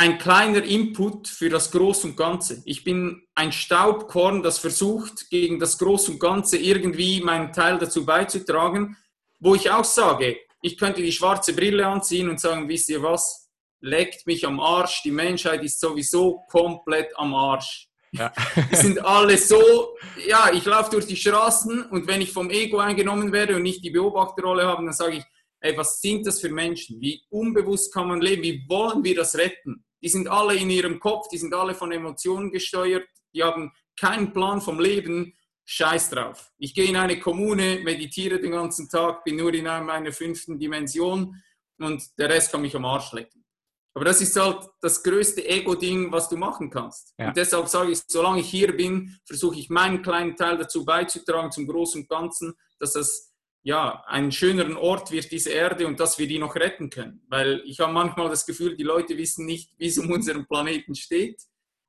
[0.01, 2.63] ein kleiner Input für das Groß und Ganze.
[2.65, 8.03] Ich bin ein Staubkorn, das versucht, gegen das Groß und Ganze irgendwie meinen Teil dazu
[8.03, 8.97] beizutragen,
[9.39, 13.51] wo ich auch sage, ich könnte die schwarze Brille anziehen und sagen, wisst ihr was,
[13.79, 17.87] leckt mich am Arsch, die Menschheit ist sowieso komplett am Arsch.
[18.11, 18.33] Ja.
[18.71, 19.95] Die sind alle so,
[20.27, 23.83] ja, ich laufe durch die Straßen und wenn ich vom Ego eingenommen werde und nicht
[23.83, 25.23] die Beobachterrolle habe, dann sage ich,
[25.59, 26.99] ey, was sind das für Menschen?
[26.99, 28.41] Wie unbewusst kann man leben?
[28.41, 29.85] Wie wollen wir das retten?
[30.01, 34.33] Die sind alle in ihrem Kopf, die sind alle von Emotionen gesteuert, die haben keinen
[34.33, 35.35] Plan vom Leben.
[35.63, 36.51] Scheiß drauf.
[36.57, 41.41] Ich gehe in eine Kommune, meditiere den ganzen Tag, bin nur in meiner fünften Dimension
[41.77, 43.45] und der Rest kann mich am Arsch lecken.
[43.93, 47.13] Aber das ist halt das größte Ego-Ding, was du machen kannst.
[47.17, 47.27] Ja.
[47.27, 51.51] Und deshalb sage ich, solange ich hier bin, versuche ich meinen kleinen Teil dazu beizutragen,
[51.51, 53.30] zum Großen und Ganzen, dass das
[53.63, 57.23] ja, einen schöneren Ort wird diese Erde und dass wir die noch retten können.
[57.27, 60.95] Weil ich habe manchmal das Gefühl, die Leute wissen nicht, wie es um unseren Planeten
[60.95, 61.41] steht.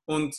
[0.05, 0.35] Und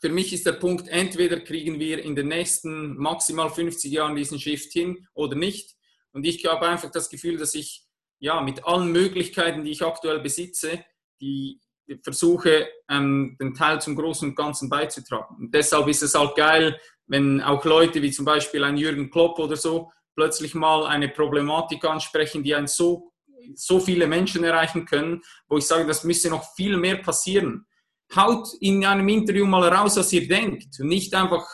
[0.00, 4.38] für mich ist der Punkt, entweder kriegen wir in den nächsten maximal 50 Jahren diesen
[4.38, 5.74] Shift hin oder nicht.
[6.12, 7.84] Und ich habe einfach das Gefühl, dass ich
[8.18, 10.84] ja mit allen Möglichkeiten, die ich aktuell besitze,
[11.20, 11.60] die
[12.02, 15.36] versuche, ähm, den Teil zum Großen und Ganzen beizutragen.
[15.36, 19.38] Und deshalb ist es halt geil, wenn auch Leute wie zum Beispiel ein Jürgen Klopp
[19.38, 23.12] oder so plötzlich mal eine Problematik ansprechen, die ein so,
[23.54, 27.66] so viele Menschen erreichen können, wo ich sage, das müsste noch viel mehr passieren.
[28.14, 31.46] Haut in einem Interview mal raus, was ihr denkt und nicht einfach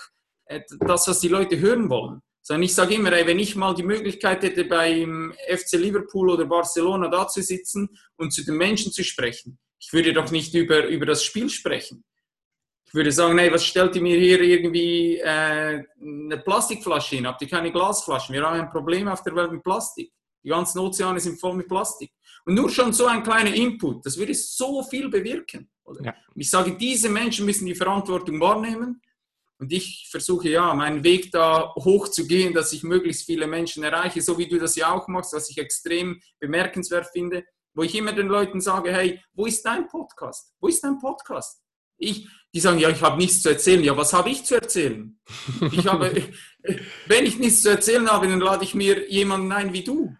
[0.46, 2.20] äh, das, was die Leute hören wollen.
[2.42, 6.44] Sondern ich sage immer, ey, wenn ich mal die Möglichkeit hätte, beim FC Liverpool oder
[6.44, 10.86] Barcelona da zu sitzen und zu den Menschen zu sprechen, ich würde doch nicht über,
[10.86, 12.04] über das Spiel sprechen.
[12.92, 17.26] Ich würde sagen, hey, was stellt ihr mir hier irgendwie äh, eine Plastikflasche hin?
[17.26, 18.34] Habt ihr keine Glasflaschen?
[18.34, 20.12] Wir haben ein Problem auf der Welt mit Plastik.
[20.44, 22.12] Die ganzen Ozeane sind voll mit Plastik.
[22.44, 25.70] Und nur schon so ein kleiner Input, das würde so viel bewirken.
[26.02, 26.14] Ja.
[26.34, 29.00] ich sage, diese Menschen müssen die Verantwortung wahrnehmen.
[29.58, 34.36] Und ich versuche ja, meinen Weg da hochzugehen, dass ich möglichst viele Menschen erreiche, so
[34.36, 38.26] wie du das ja auch machst, was ich extrem bemerkenswert finde, wo ich immer den
[38.26, 40.52] Leuten sage, hey, wo ist dein Podcast?
[40.60, 41.62] Wo ist dein Podcast?
[41.96, 43.82] Ich, die sagen, ja, ich habe nichts zu erzählen.
[43.82, 45.18] Ja, was habe ich zu erzählen?
[45.72, 46.12] Ich habe,
[47.06, 50.14] wenn ich nichts zu erzählen habe, dann lade ich mir jemanden ein wie du,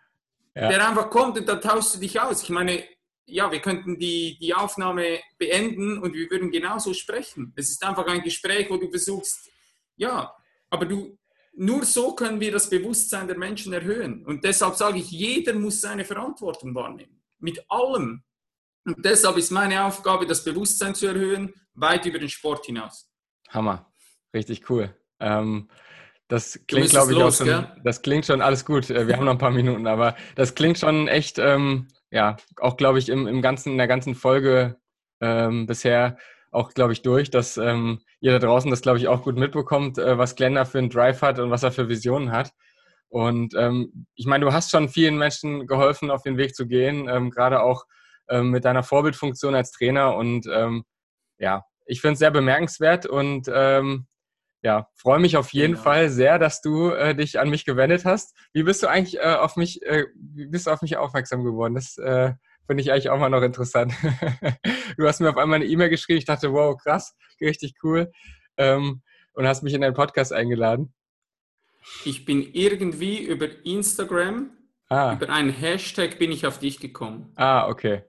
[0.55, 0.69] ja.
[0.69, 2.43] der einfach kommt und dann tauschst du dich aus.
[2.43, 2.85] Ich meine,
[3.27, 7.53] ja, wir könnten die, die Aufnahme beenden und wir würden genauso sprechen.
[7.57, 9.51] Es ist einfach ein Gespräch, wo du versuchst,
[9.97, 10.35] ja,
[10.71, 11.19] aber du,
[11.55, 14.25] nur so können wir das Bewusstsein der Menschen erhöhen.
[14.25, 17.23] Und deshalb sage ich, jeder muss seine Verantwortung wahrnehmen.
[17.39, 18.23] Mit allem.
[18.85, 23.11] Und deshalb ist meine Aufgabe, das Bewusstsein zu erhöhen, weit über den Sport hinaus.
[23.49, 23.93] Hammer,
[24.35, 24.95] richtig cool.
[25.21, 25.69] Ähm,
[26.29, 28.89] das klingt, glaube ich, los, auch schon, das klingt schon alles gut.
[28.91, 32.77] Äh, wir haben noch ein paar Minuten, aber das klingt schon echt, ähm, ja, auch
[32.77, 34.77] glaube ich im, im ganzen, in der ganzen Folge
[35.21, 36.17] ähm, bisher
[36.51, 39.99] auch, glaube ich, durch, dass ähm, ihr da draußen das, glaube ich, auch gut mitbekommt,
[39.99, 42.53] äh, was Glenn da für einen Drive hat und was er für Visionen hat.
[43.09, 47.09] Und ähm, ich meine, du hast schon vielen Menschen geholfen, auf den Weg zu gehen,
[47.09, 47.85] ähm, gerade auch
[48.29, 50.85] ähm, mit deiner Vorbildfunktion als Trainer und ähm,
[51.43, 54.07] ja, ich finde es sehr bemerkenswert und ähm,
[54.63, 55.83] ja, freue mich auf jeden genau.
[55.83, 58.37] Fall sehr, dass du äh, dich an mich gewendet hast.
[58.53, 61.75] Wie bist du eigentlich äh, auf mich, äh, wie bist du auf mich aufmerksam geworden?
[61.75, 62.33] Das äh,
[62.69, 63.93] finde ich eigentlich auch mal noch interessant.
[64.97, 68.13] du hast mir auf einmal eine E-Mail geschrieben, ich dachte, wow, krass, richtig cool.
[68.57, 69.03] Ähm,
[69.35, 70.95] und hast mich in deinen Podcast eingeladen.
[72.05, 74.53] Ich bin irgendwie über Instagram,
[74.89, 75.15] ah.
[75.15, 77.33] über einen Hashtag bin ich auf dich gekommen.
[77.35, 78.05] Ah, okay.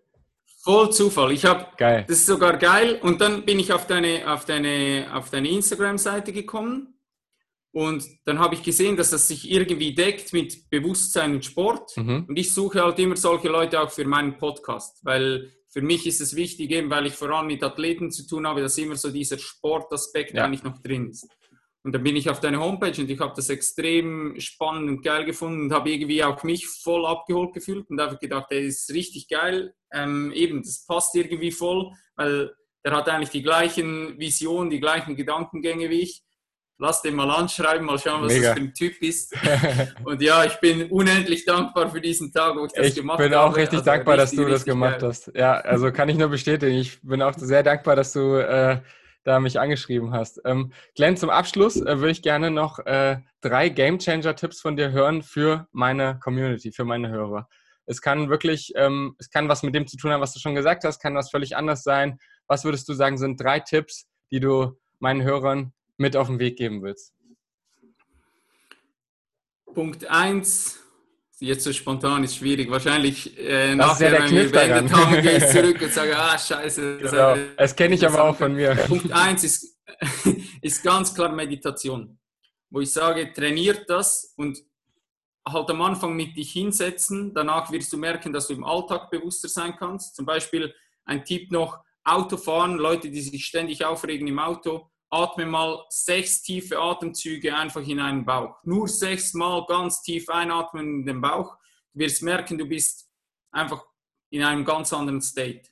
[0.64, 1.32] Voll Zufall.
[1.34, 3.00] Ich habe, das ist sogar geil.
[3.02, 6.94] Und dann bin ich auf deine, auf deine, auf deine Instagram-Seite gekommen
[7.74, 11.98] und dann habe ich gesehen, dass das sich irgendwie deckt mit Bewusstsein und Sport.
[11.98, 12.26] Mhm.
[12.30, 16.22] Und ich suche halt immer solche Leute auch für meinen Podcast, weil für mich ist
[16.22, 19.10] es wichtig, eben weil ich vor allem mit Athleten zu tun habe, dass immer so
[19.10, 20.46] dieser Sportaspekt ja.
[20.46, 21.28] eigentlich noch drin ist.
[21.84, 25.26] Und dann bin ich auf deine Homepage und ich habe das extrem spannend und geil
[25.26, 29.28] gefunden und habe irgendwie auch mich voll abgeholt gefühlt und habe gedacht, das ist richtig
[29.28, 29.74] geil.
[29.92, 32.54] Ähm, eben, das passt irgendwie voll, weil
[32.86, 36.24] der hat eigentlich die gleichen Visionen, die gleichen Gedankengänge wie ich.
[36.80, 38.50] Lass den mal anschreiben, mal schauen, was Mega.
[38.50, 39.36] das für ein Typ ist.
[40.06, 43.26] Und ja, ich bin unendlich dankbar für diesen Tag, wo ich das ich gemacht habe.
[43.26, 45.10] Ich bin auch richtig also dankbar, richtig, dass du das gemacht geil.
[45.10, 45.32] hast.
[45.36, 46.76] Ja, also kann ich nur bestätigen.
[46.76, 48.80] Ich bin auch sehr dankbar, dass du äh,
[49.24, 50.42] da mich angeschrieben hast.
[50.46, 55.24] Ähm, Glenn, zum Abschluss äh, würde ich gerne noch äh, drei Gamechanger-Tipps von dir hören
[55.24, 57.48] für meine Community, für meine Hörer.
[57.86, 60.56] Es kann wirklich, ähm, es kann was mit dem zu tun haben, was du schon
[60.56, 62.20] gesagt hast, kann was völlig anders sein.
[62.48, 66.58] Was würdest du sagen, sind drei Tipps, die du meinen Hörern mit auf den Weg
[66.58, 67.14] geben willst?
[69.74, 70.83] Punkt 1,
[71.40, 72.70] jetzt so spontan ist schwierig.
[72.70, 77.00] Wahrscheinlich äh, nachher, ja wenn wir beendet haben, gehe ich zurück und sage, ah, scheiße.
[77.00, 77.36] Das, genau.
[77.58, 78.76] das kenne ich aber auch von mir.
[78.88, 79.78] Punkt 1 ist,
[80.62, 82.20] ist ganz klar Meditation.
[82.70, 84.58] Wo ich sage, trainiert das und
[85.48, 87.34] halt am Anfang mit dich hinsetzen.
[87.34, 90.16] Danach wirst du merken, dass du im Alltag bewusster sein kannst.
[90.16, 90.74] Zum Beispiel
[91.06, 96.80] ein Tipp noch, Autofahren, Leute, die sich ständig aufregen im Auto, atme mal sechs tiefe
[96.80, 98.58] Atemzüge einfach in einen Bauch.
[98.64, 101.56] Nur sechs Mal ganz tief einatmen in den Bauch.
[101.94, 103.12] Du wirst merken, du bist
[103.52, 103.86] einfach
[104.32, 105.70] in einem ganz anderen State.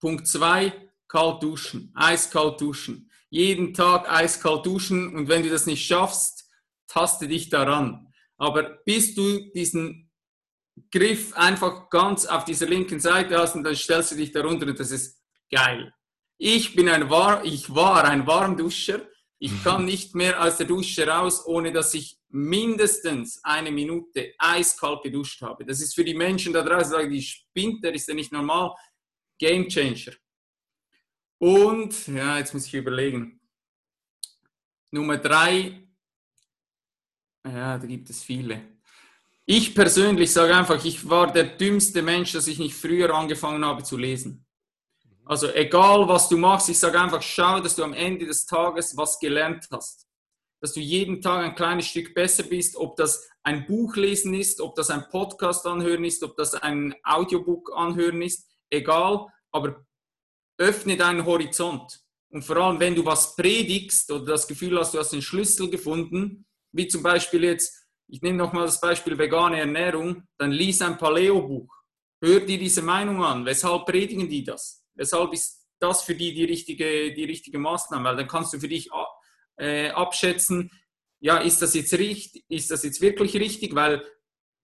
[0.00, 3.10] Punkt zwei, kalt duschen, eiskalt duschen.
[3.28, 6.50] Jeden Tag eiskalt duschen und wenn du das nicht schaffst,
[6.86, 8.10] taste dich daran.
[8.38, 10.10] Aber bis du diesen
[10.90, 14.80] Griff einfach ganz auf dieser linken Seite hast und dann stellst du dich darunter und
[14.80, 15.92] das ist geil.
[16.42, 19.06] Ich bin ein War ich war ein Warmduscher.
[19.38, 25.02] Ich kann nicht mehr aus der Dusche raus, ohne dass ich mindestens eine Minute eiskalt
[25.02, 25.66] geduscht habe.
[25.66, 28.74] Das ist für die Menschen da draußen, sagen, die spinnt, der ist ja nicht normal.
[29.38, 30.14] Game Changer.
[31.36, 33.38] Und, ja, jetzt muss ich überlegen.
[34.90, 35.86] Nummer drei,
[37.44, 38.78] ja, da gibt es viele.
[39.44, 43.82] Ich persönlich sage einfach, ich war der dümmste Mensch, dass ich nicht früher angefangen habe
[43.82, 44.46] zu lesen.
[45.30, 48.96] Also egal, was du machst, ich sage einfach, schau, dass du am Ende des Tages
[48.96, 50.08] was gelernt hast.
[50.60, 54.60] Dass du jeden Tag ein kleines Stück besser bist, ob das ein Buch lesen ist,
[54.60, 59.86] ob das ein Podcast anhören ist, ob das ein Audiobook anhören ist, egal, aber
[60.58, 62.00] öffne deinen Horizont.
[62.32, 65.70] Und vor allem, wenn du was predigst oder das Gefühl hast, du hast den Schlüssel
[65.70, 70.98] gefunden, wie zum Beispiel jetzt, ich nehme nochmal das Beispiel vegane Ernährung, dann lies ein
[70.98, 71.72] Paleo-Buch.
[72.20, 73.46] Hör dir diese Meinung an.
[73.46, 74.79] Weshalb predigen die das?
[74.94, 78.10] Weshalb ist das für die die richtige, die richtige Maßnahme?
[78.10, 78.90] Weil dann kannst du für dich
[79.56, 80.70] äh, abschätzen,
[81.20, 83.74] ja, ist das jetzt richtig, ist das jetzt wirklich richtig?
[83.74, 84.02] Weil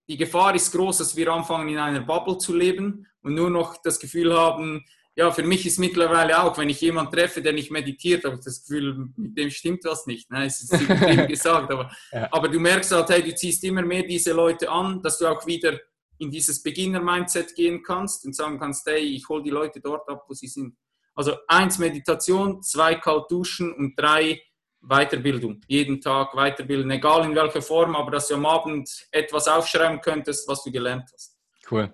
[0.08, 3.82] die Gefahr ist groß, dass wir anfangen, in einer Bubble zu leben und nur noch
[3.82, 4.84] das Gefühl haben,
[5.18, 8.44] ja, für mich ist mittlerweile auch, wenn ich jemanden treffe, der nicht meditiert, habe ich
[8.44, 10.30] das Gefühl, mit dem stimmt was nicht.
[10.30, 10.44] Ne?
[10.44, 12.28] Es ist übertrieben gesagt, aber, ja.
[12.30, 15.46] aber du merkst halt, hey, du ziehst immer mehr diese Leute an, dass du auch
[15.46, 15.80] wieder
[16.18, 20.24] in dieses Beginner-Mindset gehen kannst und sagen kannst, hey, ich hole die Leute dort ab,
[20.28, 20.76] wo sie sind.
[21.14, 24.40] Also eins Meditation, zwei kalt duschen und drei
[24.80, 25.60] Weiterbildung.
[25.66, 30.46] Jeden Tag weiterbilden, egal in welcher Form, aber dass du am Abend etwas aufschreiben könntest,
[30.48, 31.36] was du gelernt hast.
[31.70, 31.92] Cool.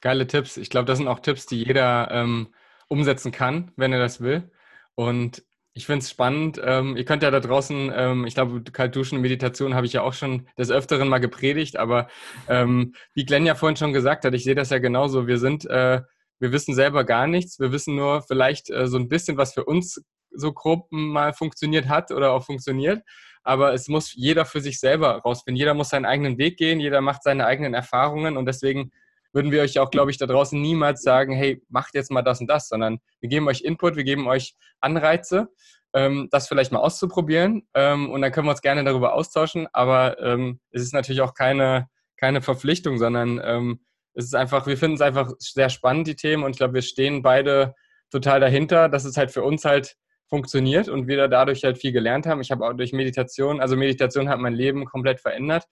[0.00, 0.56] Geile Tipps.
[0.56, 2.54] Ich glaube, das sind auch Tipps, die jeder ähm,
[2.88, 4.50] umsetzen kann, wenn er das will.
[4.94, 5.42] Und
[5.78, 6.60] ich finde es spannend.
[6.62, 10.02] Ähm, ihr könnt ja da draußen, ähm, ich glaube, Kaltduschen und Meditation habe ich ja
[10.02, 12.08] auch schon des Öfteren mal gepredigt, aber
[12.48, 15.28] ähm, wie Glenn ja vorhin schon gesagt hat, ich sehe das ja genauso.
[15.28, 16.02] Wir sind, äh,
[16.40, 17.60] wir wissen selber gar nichts.
[17.60, 20.02] Wir wissen nur vielleicht äh, so ein bisschen, was für uns
[20.32, 23.04] so grob mal funktioniert hat oder auch funktioniert.
[23.44, 25.58] Aber es muss jeder für sich selber rausfinden.
[25.58, 28.90] Jeder muss seinen eigenen Weg gehen, jeder macht seine eigenen Erfahrungen und deswegen
[29.32, 32.40] würden wir euch auch, glaube ich, da draußen niemals sagen, hey, macht jetzt mal das
[32.40, 35.48] und das, sondern wir geben euch Input, wir geben euch Anreize,
[35.94, 40.20] ähm, das vielleicht mal auszuprobieren ähm, und dann können wir uns gerne darüber austauschen, aber
[40.20, 43.80] ähm, es ist natürlich auch keine, keine Verpflichtung, sondern ähm,
[44.14, 46.82] es ist einfach, wir finden es einfach sehr spannend, die Themen und ich glaube, wir
[46.82, 47.74] stehen beide
[48.10, 49.96] total dahinter, dass es halt für uns halt
[50.28, 52.40] funktioniert und wir dadurch halt viel gelernt haben.
[52.40, 55.64] Ich habe auch durch Meditation, also Meditation hat mein Leben komplett verändert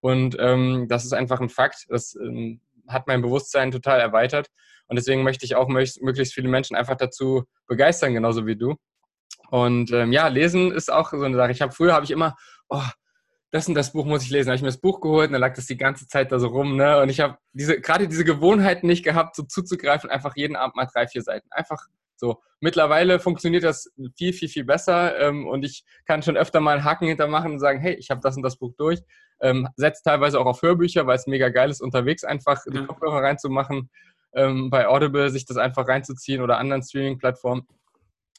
[0.00, 1.86] und ähm, das ist einfach ein Fakt.
[1.88, 4.48] Das ähm, hat mein Bewusstsein total erweitert.
[4.88, 8.76] Und deswegen möchte ich auch möglichst viele Menschen einfach dazu begeistern, genauso wie du.
[9.50, 11.52] Und ähm, ja, lesen ist auch so eine Sache.
[11.52, 12.36] Ich habe früher habe ich immer,
[12.68, 12.82] oh,
[13.50, 14.48] das und das Buch muss ich lesen.
[14.48, 16.48] habe ich mir das Buch geholt und dann lag das die ganze Zeit da so
[16.48, 16.76] rum.
[16.76, 17.00] Ne?
[17.00, 20.86] Und ich habe diese, gerade diese Gewohnheit nicht gehabt, so zuzugreifen, einfach jeden Abend mal
[20.86, 21.48] drei, vier Seiten.
[21.50, 21.86] Einfach
[22.16, 22.42] so.
[22.60, 25.18] Mittlerweile funktioniert das viel, viel, viel besser.
[25.20, 28.20] Ähm, und ich kann schon öfter mal einen Haken hintermachen und sagen, hey, ich habe
[28.22, 29.00] das und das Buch durch.
[29.40, 33.22] Ähm, setzt teilweise auch auf Hörbücher, weil es mega geil ist, unterwegs einfach die Kopfhörer
[33.22, 33.90] reinzumachen,
[34.34, 37.66] ähm, bei Audible sich das einfach reinzuziehen oder anderen Streaming-Plattformen.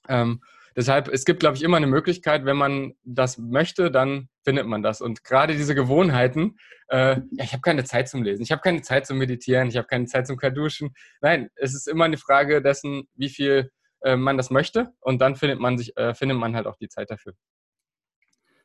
[0.09, 0.41] Ähm,
[0.77, 4.83] deshalb, es gibt, glaube ich, immer eine Möglichkeit, wenn man das möchte, dann findet man
[4.83, 5.01] das.
[5.01, 6.57] Und gerade diese Gewohnheiten,
[6.87, 9.75] äh, ja, ich habe keine Zeit zum Lesen, ich habe keine Zeit zum Meditieren, ich
[9.75, 10.95] habe keine Zeit zum Karduschen.
[11.19, 13.71] Nein, es ist immer eine Frage dessen, wie viel
[14.01, 14.93] äh, man das möchte.
[15.01, 17.33] Und dann findet man sich, äh, findet man halt auch die Zeit dafür.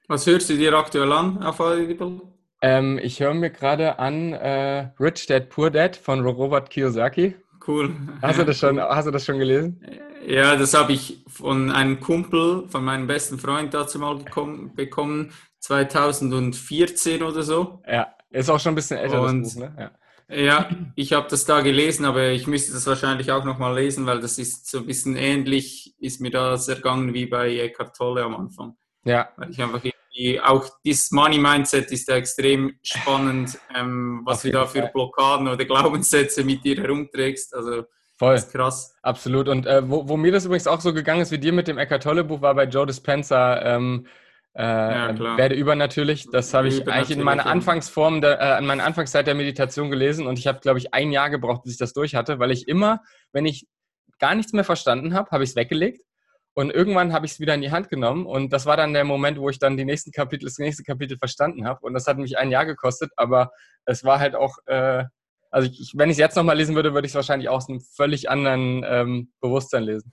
[0.06, 2.20] Was hörst du dir aktuell an auf Audible?
[2.60, 7.34] Ähm, ich höre mir gerade an äh, Rich Dad Poor Dad von Robert Kiyosaki.
[7.66, 7.96] Cool.
[8.20, 9.80] Hast du das schon, hast du das schon gelesen?
[10.26, 15.32] Ja, das habe ich von einem Kumpel, von meinem besten Freund dazu mal bekommen, bekommen
[15.60, 17.82] 2014 oder so.
[17.86, 19.74] Ja, ist auch schon ein bisschen älter, Und, Buch, ne?
[19.78, 19.90] Ja.
[20.34, 24.20] Ja, ich habe das da gelesen, aber ich müsste das wahrscheinlich auch nochmal lesen, weil
[24.20, 28.36] das ist so ein bisschen ähnlich, ist mir das ergangen wie bei Eckhart Tolle am
[28.36, 28.76] Anfang.
[29.04, 29.28] Ja.
[29.36, 34.50] Weil ich einfach irgendwie, auch dieses Money Mindset ist ja extrem spannend, ähm, was du
[34.50, 34.86] da für.
[34.86, 37.54] Blockaden oder Glaubenssätze mit dir herumträgst.
[37.54, 37.84] Also,
[38.22, 38.34] Voll.
[38.34, 38.94] das ist krass.
[39.02, 39.48] Absolut.
[39.48, 41.78] Und äh, wo, wo mir das übrigens auch so gegangen ist wie dir mit dem
[41.78, 44.06] Eckart Tolle Buch, war bei Joe Dispenza ähm,
[44.54, 45.38] äh, klar.
[45.38, 46.28] Werde übernatürlich.
[46.30, 47.50] Das habe ich eigentlich in meiner ja.
[47.50, 51.10] Anfangsform, der, äh, in meiner Anfangszeit der Meditation gelesen und ich habe, glaube ich, ein
[51.10, 53.00] Jahr gebraucht, bis ich das durch hatte, weil ich immer,
[53.32, 53.66] wenn ich
[54.18, 56.02] gar nichts mehr verstanden habe, habe ich es weggelegt
[56.54, 59.04] und irgendwann habe ich es wieder in die Hand genommen und das war dann der
[59.04, 62.18] Moment, wo ich dann die nächsten Kapitel, das nächste Kapitel verstanden habe und das hat
[62.18, 63.50] mich ein Jahr gekostet, aber
[63.86, 65.04] es war halt auch, äh,
[65.52, 67.80] also ich, wenn ich es jetzt nochmal lesen würde, würde ich es wahrscheinlich aus einem
[67.80, 70.12] völlig anderen ähm, Bewusstsein lesen.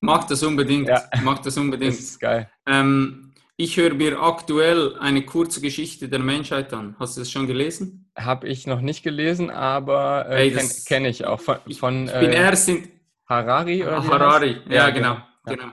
[0.00, 0.88] Mach das unbedingt.
[0.88, 1.02] Ja.
[1.22, 1.92] Mach das unbedingt.
[1.92, 2.50] Das ist geil.
[2.66, 6.96] Ähm, ich höre mir aktuell eine kurze Geschichte der Menschheit an.
[6.98, 8.10] Hast du das schon gelesen?
[8.16, 12.06] Habe ich noch nicht gelesen, aber äh, Ey, kenne kenn ich auch von, Ich, von
[12.06, 12.88] ich bin äh, erst in
[13.28, 14.54] Harari oder wie Harari.
[14.54, 14.70] heißt?
[14.70, 15.14] Ja, genau.
[15.14, 15.54] Ja.
[15.54, 15.66] genau.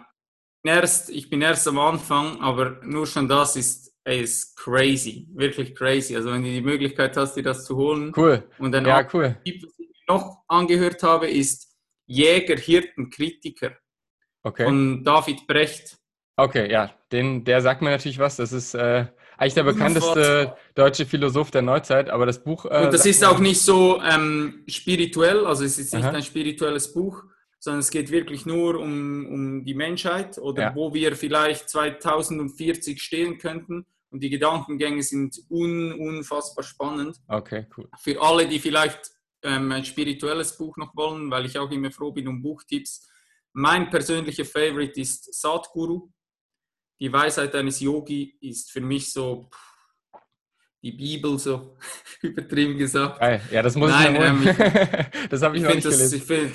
[0.63, 5.27] Bin Erst, ich bin erst am Anfang, aber nur schon das ist, ey, ist crazy.
[5.33, 6.15] Wirklich crazy.
[6.15, 8.11] Also wenn du die Möglichkeit hast, dir das zu holen.
[8.15, 8.43] Cool.
[8.59, 9.37] Und ein Ja, cool.
[9.45, 11.75] Typ, was ich noch angehört habe, ist
[12.07, 13.71] Jäger, Hirten, Kritiker
[14.43, 14.65] Okay.
[14.65, 15.97] von David Brecht.
[16.35, 18.37] Okay, ja, den, der sagt mir natürlich was.
[18.37, 19.05] Das ist äh,
[19.37, 22.65] eigentlich der bekannteste deutsche Philosoph der Neuzeit, aber das Buch.
[22.65, 26.13] Äh, Und das ist auch nicht so ähm, spirituell, also es ist nicht Aha.
[26.15, 27.23] ein spirituelles Buch,
[27.63, 30.75] sondern es geht wirklich nur um, um die Menschheit oder Ja.
[30.75, 33.85] wo wir vielleicht 2040 stehen könnten.
[34.09, 37.17] Und die Gedankengänge sind un, unfassbar spannend.
[37.27, 37.87] Okay, cool.
[37.99, 39.11] Für alle, die vielleicht
[39.43, 43.07] ähm, ein spirituelles Buch noch wollen, weil ich auch immer froh bin um Buchtipps.
[43.53, 46.09] Mein persönlicher Favorite ist Satguru.
[46.99, 49.70] Die Weisheit eines Yogi ist für mich so pff,
[50.83, 51.77] die Bibel, so
[52.21, 53.21] übertrieben gesagt.
[53.51, 54.55] Ja, das muss Nein, ich ähm,
[55.29, 56.17] das habe ich, Ich noch nicht finde gelesen.
[56.17, 56.53] ich find,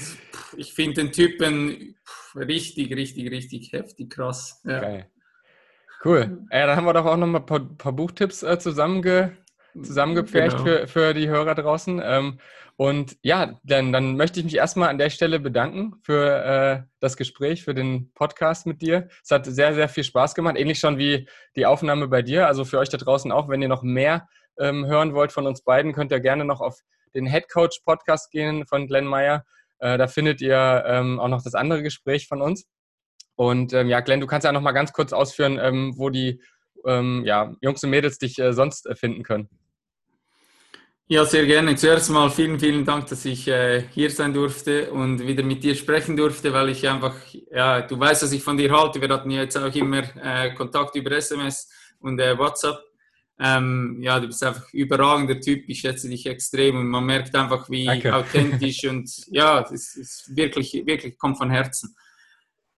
[0.57, 4.61] ich find den Typen pff, richtig, richtig, richtig heftig krass.
[4.65, 4.81] Ja.
[4.81, 5.07] Geil.
[6.05, 6.39] Cool.
[6.53, 9.37] Ja, dann haben wir doch auch noch mal ein paar, paar Buchtipps äh, zusammenge,
[9.81, 10.65] zusammengepfercht Genau.
[10.81, 12.01] für, für die Hörer draußen.
[12.05, 12.39] Ähm,
[12.77, 17.17] und ja, dann, dann möchte ich mich erstmal an der Stelle bedanken für äh, das
[17.17, 19.09] Gespräch, für den Podcast mit dir.
[19.25, 22.47] Es hat sehr, sehr viel Spaß gemacht, ähnlich schon wie die Aufnahme bei dir.
[22.47, 25.63] Also für euch da draußen auch, wenn ihr noch mehr ähm, hören wollt von uns
[25.63, 26.81] beiden, könnt ihr gerne noch auf
[27.15, 29.47] den Head Coach Podcast gehen von Glenn Meyer.
[29.79, 32.67] Äh, da findet ihr ähm, auch noch das andere Gespräch von uns.
[33.37, 36.43] Und ähm, ja, Glenn, du kannst ja noch mal ganz kurz ausführen, ähm, wo die
[36.87, 39.49] ähm, ja, Jungs und Mädels dich äh, sonst äh, finden können.
[41.09, 41.77] Ja, sehr gerne.
[41.77, 45.77] Zuerst mal vielen, vielen Dank, dass ich äh, hier sein durfte und wieder mit dir
[45.77, 47.15] sprechen durfte, weil ich einfach,
[47.53, 49.01] ja, du weißt, was ich von dir halte.
[49.01, 52.81] Wir hatten ja jetzt auch immer äh, Kontakt über SMS und äh, WhatsApp.
[53.39, 55.69] Ähm, ja, du bist einfach überragender Typ.
[55.69, 58.13] Ich schätze dich extrem und man merkt einfach, wie Danke.
[58.13, 61.95] authentisch und ja, das ist wirklich, wirklich kommt von Herzen.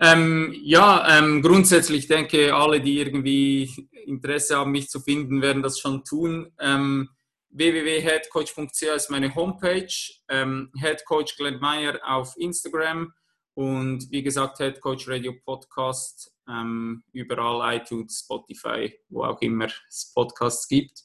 [0.01, 5.79] Ähm, ja, ähm, grundsätzlich denke alle, die irgendwie Interesse haben, mich zu finden, werden das
[5.79, 6.53] schon tun.
[6.61, 7.09] Ähm,
[7.51, 9.93] www.headcoach.ch ist meine Homepage,
[10.29, 13.13] ähm, Headcoach Glenn Meyer auf Instagram
[13.55, 20.69] und wie gesagt Headcoach Radio Podcast, ähm, überall iTunes, Spotify, wo auch immer es Podcasts
[20.69, 21.03] gibt.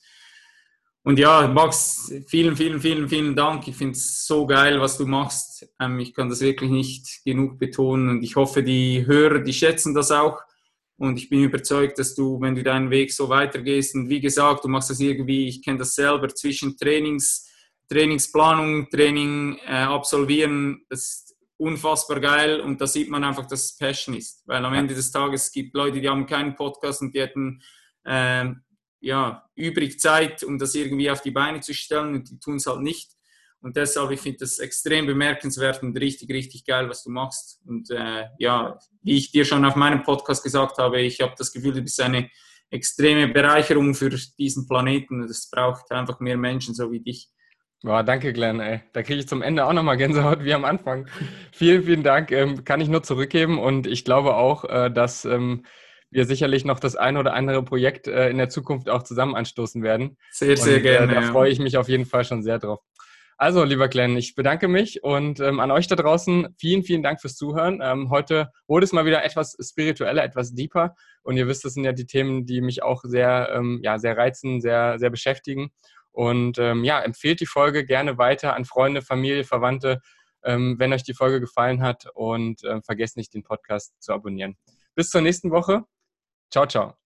[1.06, 3.68] Und ja, Max, vielen, vielen, vielen, vielen Dank.
[3.68, 5.68] Ich finde es so geil, was du machst.
[5.80, 9.94] Ähm, ich kann das wirklich nicht genug betonen und ich hoffe, die Hörer, die schätzen
[9.94, 10.40] das auch.
[10.98, 14.64] Und ich bin überzeugt, dass du, wenn du deinen Weg so weitergehst, und wie gesagt,
[14.64, 17.50] du machst das irgendwie, ich kenne das selber, zwischen Trainings,
[17.90, 23.78] Trainingsplanung, Training äh, absolvieren, das ist unfassbar geil und da sieht man einfach, dass es
[23.78, 24.44] Passion ist.
[24.46, 27.62] Weil am Ende des Tages gibt es Leute, die haben keinen Podcast und die hätten
[28.06, 28.64] ähm,
[29.00, 32.66] ja, übrig Zeit, um das irgendwie auf die Beine zu stellen und die tun es
[32.66, 33.13] halt nicht.
[33.64, 37.62] Und deshalb, ich finde das extrem bemerkenswert und richtig, richtig geil, was du machst.
[37.66, 41.54] Und äh, ja, wie ich dir schon auf meinem Podcast gesagt habe, ich habe das
[41.54, 42.30] Gefühl, du bist eine
[42.70, 45.22] extreme Bereicherung für diesen Planeten.
[45.22, 47.30] Und es braucht einfach mehr Menschen so wie dich.
[47.84, 48.60] Boah, danke, Glenn.
[48.60, 48.82] Ey.
[48.92, 51.08] Da kriege ich zum Ende auch nochmal Gänsehaut wie am Anfang.
[51.54, 52.32] vielen, vielen Dank.
[52.32, 55.66] Ähm, kann ich nur zurückgeben und ich glaube auch, äh, dass ähm,
[56.14, 59.84] wir sicherlich noch das ein oder andere Projekt äh, in der Zukunft auch zusammen anstoßen
[59.84, 60.18] werden.
[60.32, 61.12] Sehr, sehr und, gerne.
[61.12, 61.32] Äh, da ja.
[61.32, 62.80] freue ich mich auf jeden Fall schon sehr drauf.
[63.38, 67.20] Also, lieber Glenn, ich bedanke mich und ähm, an euch da draußen vielen, vielen Dank
[67.20, 67.80] fürs Zuhören.
[67.84, 70.96] Ähm, heute wurde es mal wieder etwas spiritueller, etwas deeper.
[71.24, 74.18] Und ihr wisst, das sind ja die Themen, die mich auch sehr, ähm, ja, sehr
[74.18, 75.72] reizen, sehr, sehr beschäftigen.
[76.12, 80.00] Und ähm, ja, empfehlt die Folge gerne weiter an Freunde, Familie, Verwandte,
[80.44, 82.06] ähm, wenn euch die Folge gefallen hat.
[82.14, 84.56] Und ähm, vergesst nicht, den Podcast zu abonnieren.
[84.96, 85.84] Bis zur nächsten Woche.
[86.52, 87.03] Ciao, ciao.